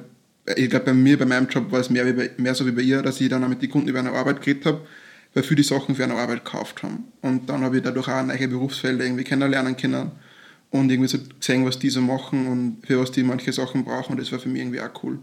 ich 0.57 0.71
glaube, 0.71 0.87
bei 0.87 0.95
mir, 0.95 1.19
bei 1.19 1.27
meinem 1.27 1.49
Job 1.49 1.71
war 1.73 1.81
es 1.81 1.91
mehr, 1.91 2.05
bei, 2.13 2.31
mehr 2.37 2.55
so 2.55 2.67
wie 2.67 2.73
bei 2.73 2.83
ihr, 2.83 3.03
dass 3.03 3.21
ich 3.21 3.29
dann 3.29 3.43
auch 3.43 3.49
mit 3.49 3.63
den 3.63 3.71
Kunden 3.71 3.89
über 3.89 3.99
eine 3.99 4.13
Arbeit 4.13 4.43
geredet 4.43 4.67
habe, 4.67 4.87
weil 5.35 5.43
für 5.43 5.57
die 5.57 5.63
Sachen 5.63 5.95
für 5.95 6.05
eine 6.05 6.15
Arbeit 6.15 6.45
gekauft 6.45 6.83
haben. 6.83 7.05
Und 7.23 7.49
dann 7.49 7.63
habe 7.63 7.79
ich 7.79 7.83
dadurch 7.83 8.09
auch 8.09 8.25
neue 8.25 8.49
Berufsfelder 8.49 9.05
irgendwie 9.05 9.25
kennenlernen 9.25 9.77
können 9.77 10.13
und 10.71 10.91
irgendwie 10.91 11.09
so 11.09 11.19
gesehen, 11.39 11.65
was 11.65 11.79
die 11.79 11.91
so 11.91 12.01
machen 12.01 12.47
und 12.47 12.87
für 12.87 13.01
was 13.01 13.13
die 13.13 13.23
manche 13.23 13.53
Sachen 13.53 13.85
brauchen. 13.85 14.13
Und 14.13 14.21
das 14.21 14.31
war 14.33 14.39
für 14.39 14.49
mich 14.49 14.61
irgendwie 14.61 14.81
auch 14.81 15.03
cool. 15.03 15.19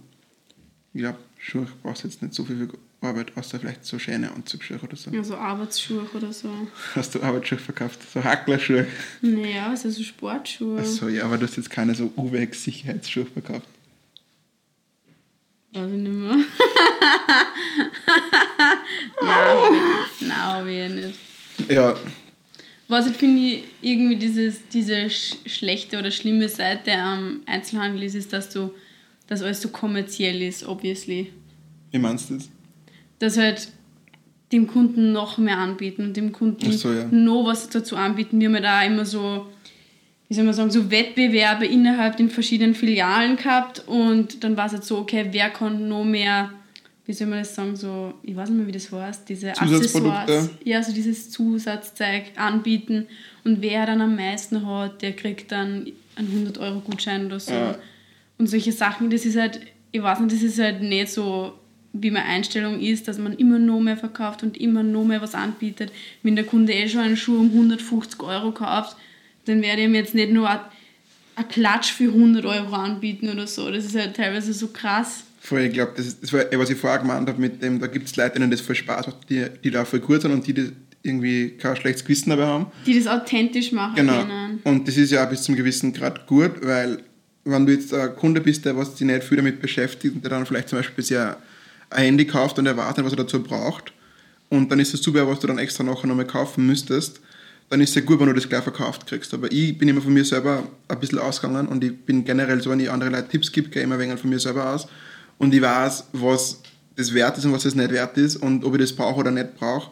Ich 0.97 1.03
glaube, 1.03 1.19
Schuhe 1.37 1.67
brauchst 1.83 2.03
jetzt 2.05 2.23
nicht 2.23 2.33
so 2.33 2.43
viel 2.43 2.67
Arbeit, 3.01 3.37
außer 3.37 3.59
vielleicht 3.59 3.85
so 3.85 3.99
schöne 3.99 4.31
Anzugsschuhe 4.31 4.79
oder 4.79 4.95
so. 4.95 5.11
Ja, 5.11 5.23
so 5.23 5.35
Arbeitsschuhe 5.35 6.09
oder 6.15 6.33
so. 6.33 6.49
Hast 6.95 7.13
du 7.13 7.21
Arbeitsschuhe 7.21 7.59
verkauft? 7.59 7.99
So 8.11 8.23
Hacklerschuhe? 8.23 8.87
Naja, 9.21 9.69
also 9.69 9.91
so 9.91 10.01
Sportschuhe. 10.01 10.79
Achso, 10.79 11.07
ja, 11.07 11.25
aber 11.25 11.37
du 11.37 11.45
hast 11.45 11.55
jetzt 11.55 11.69
keine 11.69 11.93
so 11.93 12.11
UWEX-Sicherheitsschuhe 12.15 13.27
verkauft. 13.27 13.67
Weiß 15.73 15.85
ich 15.85 15.97
nicht 15.99 16.11
mehr. 16.11 16.31
nein, 19.21 19.55
nein, 20.21 20.35
habe 20.35 20.71
ich 20.71 20.89
nicht. 20.89 21.19
Ja, 21.69 21.95
was 22.87 23.05
ich 23.05 23.17
finde, 23.17 23.63
irgendwie 23.83 24.15
dieses, 24.15 24.67
diese 24.69 25.11
schlechte 25.11 25.99
oder 25.99 26.09
schlimme 26.09 26.49
Seite 26.49 26.93
am 26.93 27.41
Einzelhandel 27.45 28.01
ist, 28.01 28.15
ist, 28.15 28.33
dass 28.33 28.49
du, 28.49 28.73
dass 29.27 29.41
alles 29.41 29.61
so 29.61 29.69
kommerziell 29.69 30.41
ist, 30.41 30.65
obviously. 30.65 31.31
Wie 31.91 31.99
meinst 31.99 32.29
du 32.29 32.35
das? 32.35 32.49
Dass 33.19 33.37
halt 33.37 33.69
dem 34.51 34.67
Kunden 34.67 35.11
noch 35.11 35.37
mehr 35.37 35.57
anbieten 35.57 36.03
und 36.03 36.17
dem 36.17 36.31
Kunden 36.31 36.71
so, 36.71 36.93
ja. 36.93 37.05
noch 37.11 37.45
was 37.45 37.69
dazu 37.69 37.97
anbieten. 37.97 38.39
Wir 38.39 38.49
haben 38.49 38.63
da 38.63 38.83
immer 38.83 39.05
so, 39.05 39.47
wie 40.29 40.33
soll 40.33 40.45
man 40.45 40.53
sagen, 40.53 40.71
so 40.71 40.89
Wettbewerbe 40.89 41.65
innerhalb 41.65 42.17
den 42.17 42.29
verschiedenen 42.29 42.73
Filialen 42.73 43.35
gehabt 43.35 43.83
und 43.87 44.43
dann 44.43 44.55
war 44.55 44.67
es 44.67 44.73
halt 44.73 44.85
so, 44.85 44.99
okay, 44.99 45.27
wer 45.31 45.49
kann 45.49 45.87
noch 45.87 46.05
mehr 46.05 46.51
wie 47.07 47.13
soll 47.13 47.27
man 47.27 47.39
das 47.39 47.55
sagen, 47.55 47.75
so, 47.77 48.13
ich 48.21 48.35
weiß 48.35 48.49
nicht 48.49 48.57
mehr, 48.57 48.67
wie 48.67 48.71
das 48.73 48.91
heißt, 48.91 49.29
diese 49.29 49.57
Accessoires, 49.57 50.49
ja, 50.65 50.83
so 50.83 50.91
dieses 50.91 51.31
Zusatzzeug 51.31 52.23
anbieten 52.35 53.07
und 53.45 53.61
wer 53.61 53.85
dann 53.85 54.01
am 54.01 54.17
meisten 54.17 54.67
hat, 54.67 55.01
der 55.01 55.13
kriegt 55.13 55.53
dann 55.53 55.87
einen 56.15 56.47
100-Euro-Gutschein 56.49 57.27
oder 57.27 57.39
so. 57.39 57.53
Ja. 57.53 57.75
Und 58.37 58.47
solche 58.47 58.71
Sachen, 58.71 59.09
das 59.09 59.25
ist 59.25 59.37
halt, 59.37 59.61
ich 59.91 60.01
weiß 60.01 60.19
nicht, 60.19 60.33
das 60.33 60.43
ist 60.43 60.59
halt 60.59 60.81
nicht 60.81 61.09
so, 61.09 61.53
wie 61.93 62.11
meine 62.11 62.25
Einstellung 62.25 62.79
ist, 62.79 63.07
dass 63.07 63.17
man 63.17 63.33
immer 63.33 63.59
noch 63.59 63.79
mehr 63.79 63.97
verkauft 63.97 64.43
und 64.43 64.57
immer 64.57 64.83
noch 64.83 65.05
mehr 65.05 65.21
was 65.21 65.33
anbietet. 65.33 65.91
Wenn 66.23 66.35
der 66.35 66.45
Kunde 66.45 66.73
eh 66.73 66.87
schon 66.87 67.01
einen 67.01 67.17
Schuh 67.17 67.39
um 67.39 67.49
150 67.51 68.21
Euro 68.21 68.51
kauft, 68.51 68.95
dann 69.45 69.61
werde 69.61 69.81
ich 69.81 69.87
ihm 69.87 69.95
jetzt 69.95 70.13
nicht 70.13 70.31
nur 70.31 70.49
ein 70.49 71.47
Klatsch 71.49 71.91
für 71.91 72.09
100 72.09 72.45
Euro 72.45 72.75
anbieten 72.75 73.29
oder 73.29 73.47
so. 73.47 73.71
Das 73.71 73.85
ist 73.85 73.95
halt 73.95 74.15
teilweise 74.15 74.53
so 74.53 74.67
krass. 74.67 75.23
Voll, 75.39 75.61
ich 75.61 75.73
glaube, 75.73 75.93
das, 75.95 76.19
das 76.19 76.33
war, 76.33 76.43
was 76.55 76.69
ich 76.69 76.77
vorher 76.77 76.99
gemeint 76.99 77.27
habe, 77.29 77.39
mit 77.39 77.61
dem, 77.61 77.79
da 77.79 77.87
gibt 77.87 78.07
es 78.07 78.15
Leute, 78.15 78.33
denen 78.33 78.51
das 78.51 78.61
voll 78.61 78.75
Spaß 78.75 79.07
macht, 79.07 79.29
die, 79.29 79.45
die 79.63 79.71
da 79.71 79.85
voll 79.85 79.99
gut 79.99 80.21
sind 80.21 80.31
und 80.31 80.45
die 80.45 80.53
das 80.53 80.71
irgendwie 81.03 81.51
kein 81.51 81.75
schlechtes 81.75 82.03
Gewissen 82.03 82.31
dabei 82.31 82.45
haben. 82.45 82.65
Die 82.85 82.97
das 82.97 83.07
authentisch 83.07 83.71
machen 83.71 83.95
genau. 83.95 84.21
können. 84.21 84.59
Und 84.63 84.87
das 84.87 84.97
ist 84.97 85.11
ja 85.11 85.23
bis 85.25 85.43
zum 85.43 85.55
gewissen 85.55 85.93
Grad 85.93 86.27
gut, 86.27 86.51
weil 86.61 87.03
wenn 87.49 87.65
du 87.65 87.73
jetzt 87.73 87.93
ein 87.93 88.15
Kunde 88.15 88.41
bist, 88.41 88.65
der 88.65 88.77
was 88.77 88.97
sich 88.97 89.07
nicht 89.07 89.23
viel 89.23 89.37
damit 89.37 89.61
beschäftigt 89.61 90.15
und 90.15 90.23
der 90.23 90.29
dann 90.31 90.45
vielleicht 90.45 90.69
zum 90.69 90.79
Beispiel 90.79 90.95
bisher 90.95 91.37
ein 91.89 92.03
Handy 92.03 92.25
kauft 92.25 92.59
und 92.59 92.65
erwartet, 92.65 93.05
was 93.05 93.13
er 93.13 93.17
dazu 93.17 93.41
braucht, 93.41 93.93
und 94.49 94.71
dann 94.71 94.79
ist 94.79 94.93
es 94.93 95.01
super, 95.01 95.27
was 95.27 95.39
du 95.39 95.47
dann 95.47 95.57
extra 95.57 95.83
nachher 95.83 96.07
nochmal 96.07 96.25
kaufen 96.25 96.65
müsstest, 96.65 97.19
dann 97.69 97.81
ist 97.81 97.89
es 97.89 97.95
ja 97.95 98.01
gut, 98.01 98.19
wenn 98.19 98.27
du 98.27 98.33
das 98.33 98.47
gleich 98.47 98.63
verkauft 98.63 99.05
kriegst. 99.05 99.33
Aber 99.33 99.51
ich 99.51 99.77
bin 99.77 99.89
immer 99.89 100.01
von 100.01 100.13
mir 100.13 100.23
selber 100.23 100.63
ein 100.87 100.99
bisschen 100.99 101.19
ausgegangen 101.19 101.67
und 101.67 101.83
ich 101.83 101.97
bin 102.05 102.23
generell 102.23 102.61
so, 102.61 102.69
wenn 102.69 102.79
ich 102.79 102.89
andere 102.89 103.09
Leute 103.09 103.27
Tipps 103.27 103.51
gebe, 103.51 103.69
gehe 103.69 103.81
ich 103.81 103.85
immer 103.85 103.95
ein 103.95 104.01
wenig 104.01 104.19
von 104.19 104.29
mir 104.29 104.39
selber 104.39 104.73
aus 104.73 104.87
und 105.37 105.53
ich 105.53 105.61
weiß, 105.61 106.05
was 106.13 106.61
das 106.95 107.13
wert 107.13 107.37
ist 107.37 107.45
und 107.45 107.51
was 107.53 107.65
es 107.65 107.75
nicht 107.75 107.91
wert 107.91 108.17
ist 108.17 108.37
und 108.37 108.63
ob 108.63 108.73
ich 108.75 108.81
das 108.81 108.93
brauche 108.93 109.19
oder 109.19 109.31
nicht 109.31 109.55
brauche. 109.55 109.91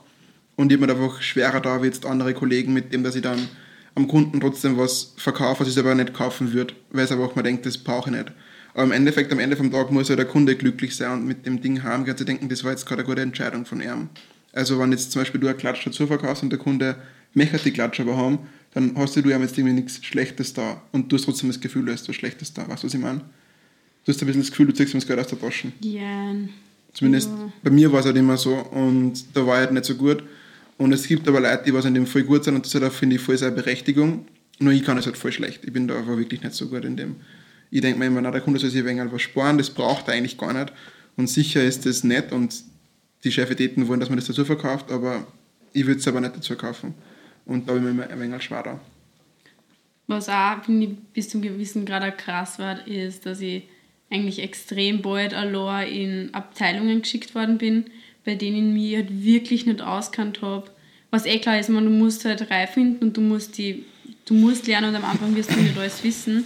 Und 0.56 0.72
ich 0.72 0.80
mir 0.80 0.90
einfach 0.90 1.22
schwerer 1.22 1.60
da 1.60 1.82
wie 1.82 1.88
jetzt 1.88 2.06
andere 2.06 2.34
Kollegen, 2.34 2.74
mit 2.74 2.94
dem, 2.94 3.04
dass 3.04 3.16
ich 3.16 3.22
dann 3.22 3.50
am 3.96 4.08
Kunden 4.08 4.40
trotzdem 4.42 4.78
was 4.78 5.14
verkaufe, 5.18 5.62
was 5.62 5.70
ich 5.70 5.74
selber 5.74 5.96
nicht 5.96 6.14
kaufen 6.14 6.54
würde, 6.54 6.74
weil 6.92 7.06
es 7.06 7.12
einfach 7.12 7.36
mir 7.36 7.44
denkt, 7.44 7.66
das 7.66 7.78
brauche 7.78 8.10
ich 8.10 8.16
nicht. 8.16 8.32
Aber 8.74 8.84
im 8.84 8.92
Endeffekt, 8.92 9.32
am 9.32 9.40
Ende 9.40 9.56
vom 9.56 9.72
Tag 9.72 9.90
muss 9.92 10.10
ja 10.10 10.18
der 10.18 10.26
Kunde 10.26 10.56
glücklich 10.58 10.96
sein 10.98 11.12
und 11.12 11.26
mit 11.26 11.46
dem 11.46 11.62
Ding 11.62 11.82
haben, 11.84 12.04
kannst 12.04 12.20
du 12.20 12.26
denken, 12.26 12.50
das 12.50 12.64
war 12.66 12.72
jetzt 12.72 12.86
gerade 12.86 13.02
eine 13.02 13.08
gute 13.08 13.22
Entscheidung 13.22 13.66
von 13.66 13.82
ihm. 13.82 14.10
Also 14.52 14.80
wenn 14.80 14.92
jetzt 14.92 15.12
zum 15.12 15.22
Beispiel 15.22 15.40
du 15.40 15.48
eine 15.48 15.56
Klatsch 15.56 15.86
dazu 15.86 16.08
verkaufst 16.08 16.44
und 16.44 16.50
der 16.50 16.60
Kunde 16.60 16.98
möchte 17.34 17.58
die 17.58 17.72
Klatsch 17.72 18.02
aber 18.02 18.18
haben, 18.18 18.40
dann 18.74 18.98
hast 18.98 19.16
du 19.16 19.22
ja 19.22 19.40
jetzt 19.40 19.58
irgendwie 19.58 19.76
nichts 19.76 20.04
Schlechtes 20.04 20.54
da 20.54 20.82
und 20.92 21.10
du 21.10 21.16
hast 21.16 21.24
trotzdem 21.24 21.50
das 21.50 21.62
Gefühl, 21.62 21.86
du 21.86 21.94
hast 21.94 22.08
was 22.10 22.16
Schlechtes 22.16 22.54
da. 22.54 22.68
Weißt 22.68 22.84
du, 22.84 22.88
was 22.88 22.94
ich 22.94 23.00
meine? 23.00 23.22
Du 24.04 24.12
hast 24.12 24.22
ein 24.22 24.26
bisschen 24.28 24.42
das 24.42 24.52
Gefühl, 24.52 24.68
du 24.68 24.74
ziehst 24.74 24.94
ihm 24.94 25.00
das 25.00 25.08
Geld 25.08 25.20
aus 25.20 25.28
der 25.28 25.40
Tasche. 25.40 25.72
Ja. 25.80 26.36
Zumindest 26.94 27.30
ja. 27.30 27.52
bei 27.64 27.72
mir 27.72 27.92
war 27.92 28.02
es 28.02 28.06
halt 28.06 28.18
immer 28.18 28.38
so 28.38 28.56
und 28.56 29.24
da 29.34 29.48
war 29.48 29.58
halt 29.58 29.72
nicht 29.72 29.86
so 29.86 29.96
gut. 29.96 30.24
Und 30.78 30.92
es 30.92 31.08
gibt 31.08 31.28
aber 31.28 31.40
Leute, 31.40 31.64
die 31.66 31.74
was 31.74 31.86
in 31.86 31.94
dem 31.94 32.06
voll 32.06 32.24
gut 32.24 32.44
sind 32.44 32.56
und 32.56 32.66
das 32.66 32.76
hat 32.76 32.84
auch, 32.84 32.92
finde 32.92 33.16
ich, 33.16 33.22
voll 33.22 33.38
seine 33.38 33.56
Berechtigung. 33.56 34.28
Nur 34.60 34.74
ich 34.74 34.84
kann 34.84 34.98
es 34.98 35.06
halt 35.06 35.18
voll 35.18 35.32
schlecht. 35.32 35.64
Ich 35.64 35.74
bin 35.74 35.88
da 35.88 35.96
aber 35.98 36.18
wirklich 36.18 36.42
nicht 36.42 36.54
so 36.54 36.68
gut 36.68 36.86
in 36.86 36.98
dem. 36.98 37.18
Ich 37.72 37.82
denke 37.82 38.00
mir 38.00 38.08
immer, 38.08 38.22
na, 38.22 38.32
der 38.32 38.42
Kunde 38.42 38.60
soll 38.60 38.70
sich 38.70 38.82
ein 38.82 38.86
wenig 38.86 39.12
was 39.12 39.22
sparen, 39.22 39.58
das 39.58 39.70
braucht 39.70 40.08
er 40.08 40.14
eigentlich 40.14 40.38
gar 40.38 40.54
nicht. 40.54 40.72
Und 41.18 41.28
sicher 41.28 41.64
ist 41.64 41.86
das 41.86 42.04
nett 42.04 42.32
und 42.32 42.64
die 43.24 43.32
Chefitäten 43.32 43.88
wollen, 43.88 44.00
dass 44.00 44.10
man 44.10 44.18
das 44.18 44.28
dazu 44.28 44.46
verkauft, 44.46 44.92
aber 44.92 45.26
ich 45.74 45.86
würde 45.86 46.00
es 46.00 46.08
aber 46.08 46.22
nicht 46.22 46.36
dazu 46.36 46.56
kaufen. 46.56 46.94
Und 47.46 47.68
da 47.68 47.74
bin 47.74 47.88
ich 47.88 47.94
mir 47.94 48.04
immer 48.04 48.10
ein 48.10 48.20
wenig 48.20 48.44
schwer 48.44 48.64
da. 48.64 48.80
Was 50.08 50.30
auch, 50.30 50.68
ich, 50.68 50.90
bis 51.14 51.30
zum 51.30 51.42
gewissen 51.42 51.86
Grad 51.86 52.18
krass 52.18 52.60
war, 52.60 52.86
ist, 52.88 53.26
dass 53.26 53.42
ich 53.42 53.64
eigentlich 54.10 54.40
extrem 54.40 55.02
bald 55.02 55.34
allein 55.34 55.92
in 55.92 56.34
Abteilungen 56.34 57.02
geschickt 57.02 57.34
worden 57.34 57.58
bin, 57.58 57.86
bei 58.26 58.36
denen 58.36 58.76
ich 58.76 58.84
mich 58.84 58.96
halt 58.96 59.24
wirklich 59.24 59.66
nicht 59.66 59.82
auskannt 59.82 60.42
habe. 60.42 60.66
Was 61.12 61.26
eh 61.26 61.40
klar 61.40 61.60
ist, 61.60 61.70
man, 61.70 61.86
du 61.86 61.92
musst 61.92 62.26
halt 62.26 62.46
finden 62.74 63.06
und 63.06 63.18
du 63.18 63.22
musst, 63.22 63.58
die, 63.58 63.86
du 64.26 64.34
musst 64.34 64.68
lernen 64.68 64.90
und 64.90 64.96
am 64.96 65.06
Anfang 65.06 65.36
wirst 65.36 65.52
du 65.52 65.60
nicht 65.60 65.78
alles 65.78 66.04
wissen. 66.04 66.44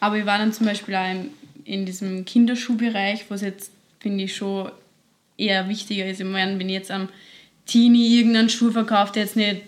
Aber 0.00 0.16
ich 0.16 0.26
war 0.26 0.38
dann 0.38 0.52
zum 0.52 0.66
Beispiel 0.66 0.94
auch 0.94 1.10
in, 1.10 1.30
in 1.64 1.84
diesem 1.84 2.24
Kinderschuhbereich, 2.24 3.26
was 3.28 3.42
jetzt, 3.42 3.72
finde 3.98 4.24
ich, 4.24 4.36
schon 4.36 4.70
eher 5.36 5.68
wichtiger 5.68 6.06
ist. 6.06 6.20
Ich 6.20 6.26
meine, 6.26 6.58
wenn 6.58 6.68
ich 6.68 6.74
jetzt 6.74 6.90
am 6.90 7.08
Teenie 7.66 8.16
irgendeinen 8.16 8.48
Schuh 8.48 8.70
verkauft, 8.70 9.16
der 9.16 9.24
jetzt 9.24 9.36
nicht 9.36 9.62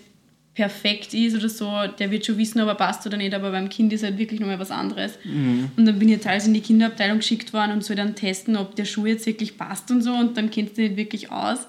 perfekt 0.59 1.13
ist 1.13 1.37
oder 1.37 1.47
so, 1.47 1.71
der 1.97 2.11
wird 2.11 2.25
schon 2.25 2.37
wissen, 2.37 2.59
ob 2.59 2.67
er 2.67 2.75
passt 2.75 3.07
oder 3.07 3.15
nicht, 3.15 3.33
aber 3.33 3.51
beim 3.51 3.69
Kind 3.69 3.93
ist 3.93 4.03
halt 4.03 4.17
wirklich 4.17 4.41
nochmal 4.41 4.59
was 4.59 4.71
anderes. 4.71 5.13
Mhm. 5.23 5.71
Und 5.77 5.85
dann 5.85 5.97
bin 5.97 6.09
ich 6.09 6.15
jetzt 6.15 6.27
alles 6.27 6.47
in 6.47 6.53
die 6.53 6.59
Kinderabteilung 6.59 7.19
geschickt 7.19 7.53
worden 7.53 7.71
und 7.71 7.85
soll 7.85 7.95
dann 7.95 8.13
testen, 8.13 8.57
ob 8.57 8.75
der 8.75 8.83
Schuh 8.83 9.05
jetzt 9.05 9.25
wirklich 9.25 9.57
passt 9.57 9.89
und 9.89 10.01
so 10.01 10.11
und 10.11 10.35
dann 10.35 10.51
kennst 10.51 10.77
du 10.77 10.81
nicht 10.81 10.97
wirklich 10.97 11.31
aus. 11.31 11.59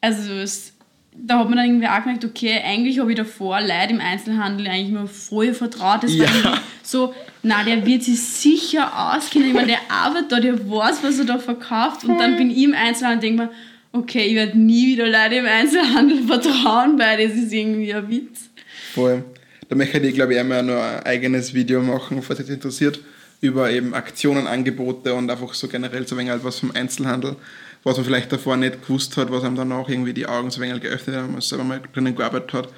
Also 0.00 0.32
es, 0.32 0.72
da 1.14 1.38
hat 1.38 1.48
man 1.50 1.58
dann 1.58 1.66
irgendwie 1.66 1.86
auch 1.86 2.00
gemerkt, 2.00 2.24
okay, 2.24 2.60
eigentlich 2.64 2.98
habe 2.98 3.12
ich 3.12 3.16
davor 3.16 3.60
Leute 3.60 3.90
im 3.90 4.00
Einzelhandel 4.00 4.66
eigentlich 4.66 4.88
immer 4.88 5.06
voll 5.06 5.54
vertraut. 5.54 6.02
Das 6.02 6.12
ja. 6.12 6.24
war 6.42 6.58
so, 6.82 7.14
na, 7.44 7.62
der 7.62 7.86
wird 7.86 8.02
sich 8.02 8.20
sicher 8.20 9.14
auskennen. 9.14 9.46
Ich 9.46 9.54
meine, 9.54 9.68
der 9.68 9.78
arbeitet 9.88 10.32
da, 10.32 10.40
der 10.40 10.68
weiß, 10.68 11.04
was 11.04 11.20
er 11.20 11.26
da 11.26 11.38
verkauft 11.38 12.02
und 12.02 12.18
dann 12.18 12.36
bin 12.36 12.50
ich 12.50 12.64
im 12.64 12.74
Einzelhandel 12.74 13.18
und 13.18 13.22
denke 13.22 13.42
mir, 13.44 13.50
okay, 13.92 14.24
ich 14.26 14.34
werde 14.34 14.58
nie 14.58 14.92
wieder 14.92 15.06
Leute 15.06 15.36
im 15.36 15.46
Einzelhandel 15.46 16.22
vertrauen, 16.26 16.98
weil 16.98 17.28
das 17.28 17.36
ist 17.36 17.52
irgendwie 17.52 17.92
ein 17.92 18.08
Witz. 18.08 18.50
Voll. 18.94 19.24
Da 19.68 19.76
möchte 19.76 19.98
ich, 19.98 20.14
glaube 20.14 20.34
ich, 20.34 20.40
einmal 20.40 20.62
noch 20.62 20.82
ein 20.82 21.02
eigenes 21.04 21.54
Video 21.54 21.80
machen, 21.82 22.22
falls 22.22 22.40
das 22.40 22.48
interessiert, 22.48 23.00
über 23.40 23.70
eben 23.70 23.94
Aktionen, 23.94 24.46
Angebote 24.46 25.14
und 25.14 25.30
einfach 25.30 25.54
so 25.54 25.68
generell 25.68 26.06
so 26.06 26.14
ein 26.14 26.26
wenig 26.26 26.44
was 26.44 26.60
vom 26.60 26.72
Einzelhandel, 26.72 27.36
was 27.82 27.96
man 27.96 28.04
vielleicht 28.04 28.32
davor 28.32 28.56
nicht 28.56 28.82
gewusst 28.82 29.16
hat, 29.16 29.30
was 29.30 29.44
einem 29.44 29.56
dann 29.56 29.72
auch 29.72 29.88
irgendwie 29.88 30.12
die 30.12 30.26
Augen 30.26 30.50
so 30.50 30.60
ein 30.60 30.68
wenig 30.68 30.82
geöffnet 30.82 31.16
hat, 31.16 31.24
wenn 31.24 31.32
man 31.32 31.40
selber 31.40 31.64
mal 31.64 31.80
drinnen 31.92 32.14
gearbeitet 32.14 32.52
hat, 32.52 32.68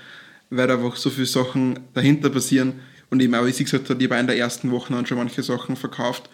weil 0.50 0.66
da 0.66 0.74
einfach 0.74 0.96
so 0.96 1.10
viele 1.10 1.26
Sachen 1.26 1.80
dahinter 1.94 2.30
passieren 2.30 2.74
und 3.10 3.20
eben 3.20 3.34
auch, 3.34 3.44
wie 3.44 3.52
sie 3.52 3.64
gesagt 3.64 3.90
hat, 3.90 4.00
ich 4.00 4.08
habe 4.08 4.20
in 4.20 4.26
der 4.26 4.38
ersten 4.38 4.70
Woche 4.70 4.92
dann 4.92 5.04
schon 5.04 5.18
manche 5.18 5.42
Sachen 5.42 5.76
verkauft, 5.76 6.30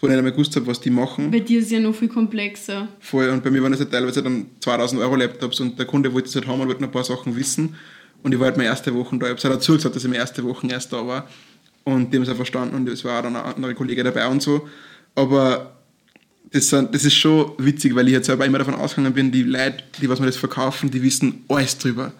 wo 0.00 0.06
ich 0.06 0.12
nicht 0.12 0.22
mehr 0.22 0.32
gewusst 0.32 0.56
habe, 0.56 0.66
was 0.66 0.80
die 0.80 0.90
machen. 0.90 1.30
Bei 1.30 1.40
dir 1.40 1.58
ist 1.58 1.66
es 1.66 1.72
ja 1.72 1.80
noch 1.80 1.94
viel 1.94 2.08
komplexer. 2.08 2.88
Voll, 3.00 3.28
und 3.28 3.44
bei 3.44 3.50
mir 3.50 3.62
waren 3.62 3.72
das 3.72 3.80
ja 3.80 3.86
teilweise 3.86 4.22
dann 4.22 4.46
2000 4.60 5.00
Euro 5.02 5.16
Laptops 5.16 5.60
und 5.60 5.78
der 5.78 5.86
Kunde 5.86 6.12
wollte 6.12 6.28
es 6.28 6.34
halt 6.34 6.46
haben 6.46 6.60
und 6.60 6.68
wollte 6.68 6.80
noch 6.80 6.88
ein 6.88 6.92
paar 6.92 7.04
Sachen 7.04 7.36
wissen. 7.36 7.74
Und 8.22 8.32
ich 8.32 8.38
war 8.38 8.46
halt 8.46 8.56
meine 8.56 8.68
erste 8.68 8.94
Woche 8.94 9.16
da. 9.18 9.26
Ich 9.26 9.30
habe 9.30 9.38
es 9.38 9.44
halt 9.44 9.54
dazu 9.54 9.74
gesagt, 9.74 9.94
dass 9.94 10.02
ich 10.02 10.08
meine 10.08 10.20
erste 10.20 10.42
Woche 10.44 10.66
erst 10.68 10.92
da 10.92 11.06
war. 11.06 11.28
Und 11.84 12.12
die 12.12 12.16
haben 12.16 12.22
es 12.22 12.28
auch 12.28 12.36
verstanden 12.36 12.74
und 12.74 12.88
es 12.88 13.04
war 13.04 13.18
auch 13.18 13.22
dann 13.22 13.36
ein 13.36 13.54
anderer 13.54 13.74
Kollege 13.74 14.02
dabei 14.02 14.26
und 14.26 14.42
so. 14.42 14.68
Aber 15.14 15.76
das, 16.52 16.68
sind, 16.68 16.94
das 16.94 17.04
ist 17.04 17.14
schon 17.14 17.52
witzig, 17.58 17.94
weil 17.94 18.06
ich 18.08 18.12
jetzt 18.12 18.26
selber 18.26 18.44
immer 18.44 18.58
davon 18.58 18.74
ausgegangen 18.74 19.14
bin, 19.14 19.30
die 19.30 19.42
Leute, 19.42 19.82
die 20.00 20.08
was 20.08 20.20
mir 20.20 20.26
das 20.26 20.36
verkaufen, 20.36 20.90
die 20.90 21.02
wissen 21.02 21.44
alles 21.48 21.78
drüber. 21.78 22.12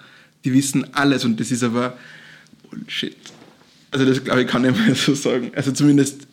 Die 0.44 0.52
wissen 0.52 0.87
alles 0.94 1.25
und 1.25 1.38
das 1.38 1.50
ist 1.50 1.62
aber 1.62 1.96
Bullshit. 2.70 3.16
Also 3.90 4.06
das 4.06 4.22
glaube 4.22 4.42
ich 4.42 4.49
kann 4.49 4.64
ich 4.64 4.76
mal 4.76 4.94
so 4.94 5.14
sagen. 5.14 5.50
Also 5.54 5.72
zumindest 5.72 6.26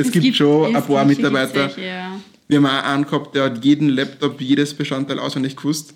es, 0.00 0.06
es 0.06 0.12
gibt, 0.12 0.24
gibt, 0.24 0.36
schon 0.36 0.74
ein 0.74 0.84
paar 0.84 1.04
Mitarbeiter. 1.04 1.78
Ja. 1.78 2.18
Wir 2.48 2.58
haben 2.58 2.66
auch 2.66 2.82
einen 2.82 3.04
gehabt, 3.04 3.34
der 3.34 3.44
hat 3.44 3.64
jeden 3.64 3.90
Laptop, 3.90 4.40
jedes 4.40 4.74
Bestandteil 4.74 5.18
auswendig 5.18 5.56
gewusst. 5.56 5.94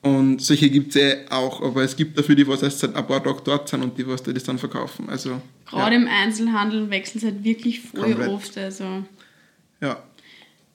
Und 0.00 0.42
solche 0.42 0.68
gibt 0.68 0.96
es 0.96 1.00
eh 1.00 1.16
auch, 1.30 1.62
aber 1.62 1.84
es 1.84 1.94
gibt 1.94 2.18
dafür 2.18 2.34
die, 2.34 2.46
was 2.48 2.62
erst 2.62 2.80
seit 2.80 2.96
ein 2.96 3.06
paar 3.06 3.22
Tagen 3.22 3.38
dort 3.44 3.68
sind 3.68 3.82
und 3.82 3.96
die, 3.96 4.06
was 4.06 4.20
das 4.20 4.42
dann 4.42 4.58
verkaufen. 4.58 5.08
Also, 5.08 5.40
Gerade 5.70 5.94
ja. 5.94 6.00
im 6.02 6.08
Einzelhandel 6.08 6.90
wechselt 6.90 7.22
es 7.22 7.30
halt 7.30 7.44
wirklich 7.44 7.80
voll 7.80 8.00
Komplett. 8.00 8.28
oft. 8.28 8.58
Also. 8.58 9.04
Ja. 9.80 10.02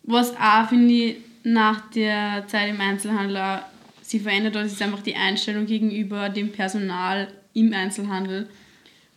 Was 0.03 0.33
auch, 0.37 0.69
finde 0.69 0.93
ich, 0.93 1.15
nach 1.43 1.89
der 1.91 2.45
Zeit 2.47 2.69
im 2.69 2.79
Einzelhandel 2.79 3.35
auch 3.35 3.59
sich 4.01 4.21
verändert 4.21 4.55
hat, 4.55 4.65
ist 4.65 4.81
einfach 4.81 5.01
die 5.01 5.15
Einstellung 5.15 5.65
gegenüber 5.65 6.29
dem 6.29 6.53
Personal 6.53 7.27
im 7.53 7.73
Einzelhandel 7.73 8.47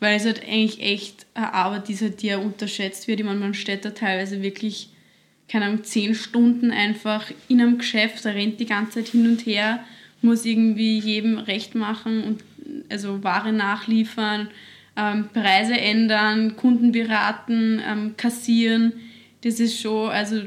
weil 0.00 0.16
es 0.16 0.25
halt 0.25 0.42
eigentlich 0.42 0.80
echt 0.80 1.26
eine 1.35 1.52
Arbeit 1.52 1.88
ist, 1.90 2.02
halt, 2.02 2.23
die 2.23 2.28
ja 2.28 2.38
unterschätzt 2.38 3.07
wird. 3.07 3.21
Ich 3.21 3.26
meine, 3.26 3.38
man 3.38 3.54
steht 3.54 3.85
da 3.85 3.90
teilweise 3.90 4.42
wirklich, 4.42 4.88
keine 5.49 5.66
Ahnung, 5.66 5.85
zehn 5.85 6.14
Stunden 6.14 6.71
einfach 6.71 7.30
in 7.49 7.61
einem 7.61 7.78
Geschäft, 7.78 8.25
da 8.25 8.30
rennt 8.30 8.59
die 8.61 8.66
ganze 8.66 8.92
Zeit 8.95 9.09
hin 9.09 9.28
und 9.28 9.45
her, 9.47 9.84
muss 10.23 10.45
irgendwie 10.45 10.99
jedem 10.99 11.39
recht 11.39 11.75
machen 11.75 12.25
und 12.25 12.43
also 12.89 13.23
Ware 13.23 13.52
nachliefern, 13.52 14.49
ähm, 14.97 15.28
Preise 15.32 15.78
ändern, 15.78 16.56
Kunden 16.56 16.93
beraten, 16.93 17.80
ähm, 17.86 18.15
kassieren. 18.17 18.93
Das 19.43 19.60
ist 19.60 19.80
schon, 19.80 20.10
also 20.10 20.43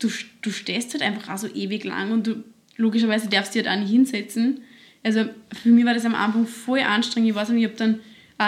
du, 0.00 0.08
du 0.42 0.50
stehst 0.50 0.92
halt 0.92 1.02
einfach 1.02 1.34
auch 1.34 1.38
so 1.38 1.48
ewig 1.48 1.84
lang 1.84 2.12
und 2.12 2.26
du 2.26 2.44
logischerweise 2.76 3.28
darfst 3.28 3.54
dich 3.54 3.64
halt 3.64 3.74
auch 3.74 3.80
nicht 3.80 3.92
hinsetzen. 3.92 4.60
Also 5.02 5.24
für 5.62 5.68
mich 5.68 5.84
war 5.84 5.94
das 5.94 6.04
am 6.04 6.14
Anfang 6.14 6.46
voll 6.46 6.80
anstrengend. 6.80 7.30
Ich 7.30 7.36
weiß 7.36 7.48
nicht, 7.50 7.62
ich 7.62 7.68
habe 7.68 7.76
dann 7.76 8.00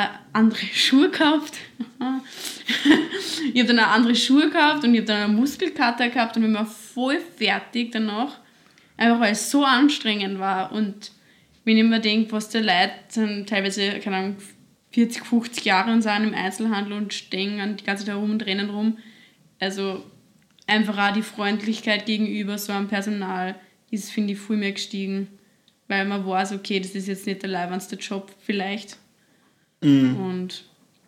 äh, 0.03 0.09
andere 0.33 0.65
Schuhe 0.75 1.11
gekauft. 1.11 1.55
ich 3.53 3.61
habe 3.61 3.75
dann 3.75 3.79
auch 3.81 3.93
andere 3.93 4.15
Schuhe 4.15 4.51
gekauft 4.51 4.85
und 4.85 4.95
ich 4.95 5.01
habe 5.01 5.07
dann 5.07 5.23
einen 5.23 5.37
Muskelkater 5.37 6.09
gehabt 6.09 6.37
und 6.37 6.43
bin 6.43 6.53
mir 6.53 6.67
voll 6.67 7.19
fertig 7.37 7.93
danach. 7.93 8.39
Einfach 8.97 9.21
weil 9.21 9.33
es 9.33 9.51
so 9.51 9.65
anstrengend 9.65 10.39
war. 10.39 10.73
Und 10.73 11.13
wenn 11.65 11.79
ich 11.79 11.85
mir 11.85 12.01
denke, 12.01 12.33
was 12.33 12.49
die 12.49 12.59
Leute 12.59 12.93
sind 13.09 13.49
teilweise, 13.49 13.99
keine 14.01 14.17
Ahnung, 14.17 14.37
40, 14.93 15.25
50 15.25 15.65
Jahre 15.65 15.93
und 15.93 16.03
sind 16.03 16.25
im 16.25 16.35
Einzelhandel 16.35 16.93
und 16.93 17.13
stehen 17.13 17.77
die 17.77 17.85
ganze 17.85 18.05
Zeit 18.05 18.15
herum 18.15 18.31
und 18.31 18.47
rennen 18.47 18.71
rum. 18.71 18.99
Also 19.59 20.05
einfach 20.67 20.97
auch 20.99 21.13
die 21.13 21.23
Freundlichkeit 21.23 22.07
gegenüber 22.07 22.59
so 22.59 22.73
einem 22.73 22.87
Personal 22.87 23.57
ist, 23.91 24.13
finde 24.13 24.35
ich, 24.35 24.39
viel 24.39 24.57
mehr 24.57 24.73
gestiegen. 24.73 25.29
Weil 25.89 26.05
man 26.05 26.25
weiß, 26.25 26.53
okay, 26.53 26.79
das 26.79 26.95
ist 26.95 27.09
jetzt 27.09 27.27
nicht 27.27 27.43
der 27.43 27.51
leibendste 27.51 27.97
Job 27.97 28.33
vielleicht. 28.41 28.97
Mhm. 29.83 30.17
Und 30.17 30.65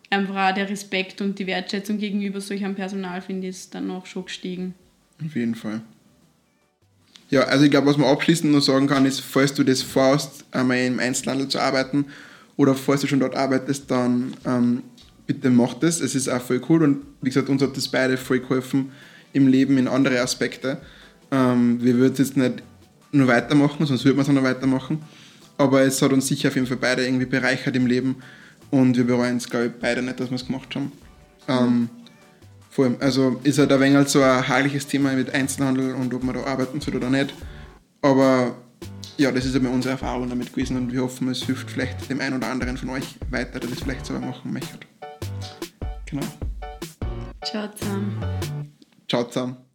einfach 0.09 0.49
auch 0.49 0.53
der 0.53 0.69
Respekt 0.69 1.21
und 1.21 1.37
die 1.39 1.47
Wertschätzung 1.47 1.97
gegenüber 1.97 2.41
solchem 2.41 2.75
Personal, 2.75 3.21
finde 3.21 3.47
ich, 3.47 3.55
ist 3.55 3.75
dann 3.75 3.87
noch 3.87 4.05
schon 4.05 4.25
gestiegen. 4.25 4.73
Auf 5.23 5.35
jeden 5.35 5.55
Fall. 5.55 5.81
Ja, 7.29 7.41
also 7.41 7.65
ich 7.65 7.71
glaube, 7.71 7.87
was 7.87 7.97
man 7.97 8.09
abschließend 8.09 8.51
noch 8.53 8.61
sagen 8.61 8.87
kann, 8.87 9.05
ist, 9.05 9.19
falls 9.19 9.53
du 9.53 9.63
das 9.63 9.81
vorhast, 9.81 10.45
einmal 10.51 10.77
im 10.77 10.99
Einzelhandel 10.99 11.49
zu 11.49 11.59
arbeiten 11.59 12.05
oder 12.55 12.73
falls 12.73 13.01
du 13.01 13.07
schon 13.07 13.19
dort 13.19 13.35
arbeitest, 13.35 13.91
dann 13.91 14.33
ähm, 14.45 14.83
bitte 15.25 15.49
mach 15.49 15.73
das. 15.73 15.99
Es 15.99 16.15
ist 16.15 16.29
auch 16.29 16.41
voll 16.41 16.61
cool 16.69 16.83
und 16.83 17.05
wie 17.21 17.29
gesagt, 17.29 17.49
uns 17.49 17.61
hat 17.61 17.75
das 17.75 17.89
beide 17.89 18.15
voll 18.15 18.39
geholfen 18.39 18.91
im 19.33 19.47
Leben 19.47 19.77
in 19.77 19.89
andere 19.89 20.21
Aspekte. 20.21 20.77
Ähm, 21.29 21.83
wir 21.83 21.97
würden 21.97 22.15
jetzt 22.17 22.37
nicht 22.37 22.63
nur 23.11 23.27
weitermachen, 23.27 23.85
sonst 23.85 24.05
würden 24.05 24.17
wir 24.17 24.21
es 24.21 24.29
auch 24.29 24.33
noch 24.33 24.43
weitermachen. 24.43 25.01
Aber 25.57 25.81
es 25.81 26.01
hat 26.01 26.13
uns 26.13 26.27
sicher 26.27 26.47
auf 26.49 26.55
jeden 26.55 26.67
Fall 26.67 26.77
beide 26.77 27.03
irgendwie 27.05 27.25
bereichert 27.25 27.75
im 27.75 27.87
Leben 27.87 28.17
und 28.71 28.97
wir 28.97 29.05
bereuen 29.05 29.37
es, 29.37 29.49
glaube 29.49 29.67
ich, 29.67 29.71
beide 29.79 30.01
nicht, 30.01 30.19
dass 30.19 30.29
wir 30.29 30.35
es 30.35 30.45
gemacht 30.45 30.75
haben. 30.75 30.91
Ähm, 31.47 31.89
vor 32.69 32.85
allem, 32.85 32.97
also 32.99 33.39
ist 33.43 33.57
halt 33.57 33.71
ein 33.71 33.79
wenig 33.79 33.95
halt 33.95 34.09
so 34.09 34.21
ein 34.21 34.43
herrliches 34.43 34.87
Thema 34.87 35.13
mit 35.13 35.33
Einzelhandel 35.33 35.95
und 35.95 36.13
ob 36.13 36.23
man 36.23 36.35
da 36.35 36.43
arbeiten 36.43 36.79
soll 36.81 36.95
oder 36.95 37.09
nicht. 37.09 37.33
Aber 38.01 38.55
ja, 39.17 39.31
das 39.31 39.45
ist 39.45 39.55
ja 39.55 39.69
unsere 39.69 39.93
Erfahrung 39.93 40.29
damit 40.29 40.53
gewesen 40.53 40.77
und 40.77 40.91
wir 40.91 41.01
hoffen, 41.01 41.27
es 41.29 41.43
hilft 41.43 41.71
vielleicht 41.71 42.09
dem 42.09 42.21
einen 42.21 42.37
oder 42.37 42.47
anderen 42.47 42.77
von 42.77 42.89
euch 42.89 43.15
weiter, 43.31 43.59
der 43.59 43.69
das 43.69 43.79
vielleicht 43.79 44.05
so 44.05 44.13
machen 44.13 44.53
möchte. 44.53 44.79
Genau. 46.05 46.27
Ciao 47.43 47.67
zusammen. 47.73 48.23
Ciao 49.07 49.23
zusammen. 49.23 49.66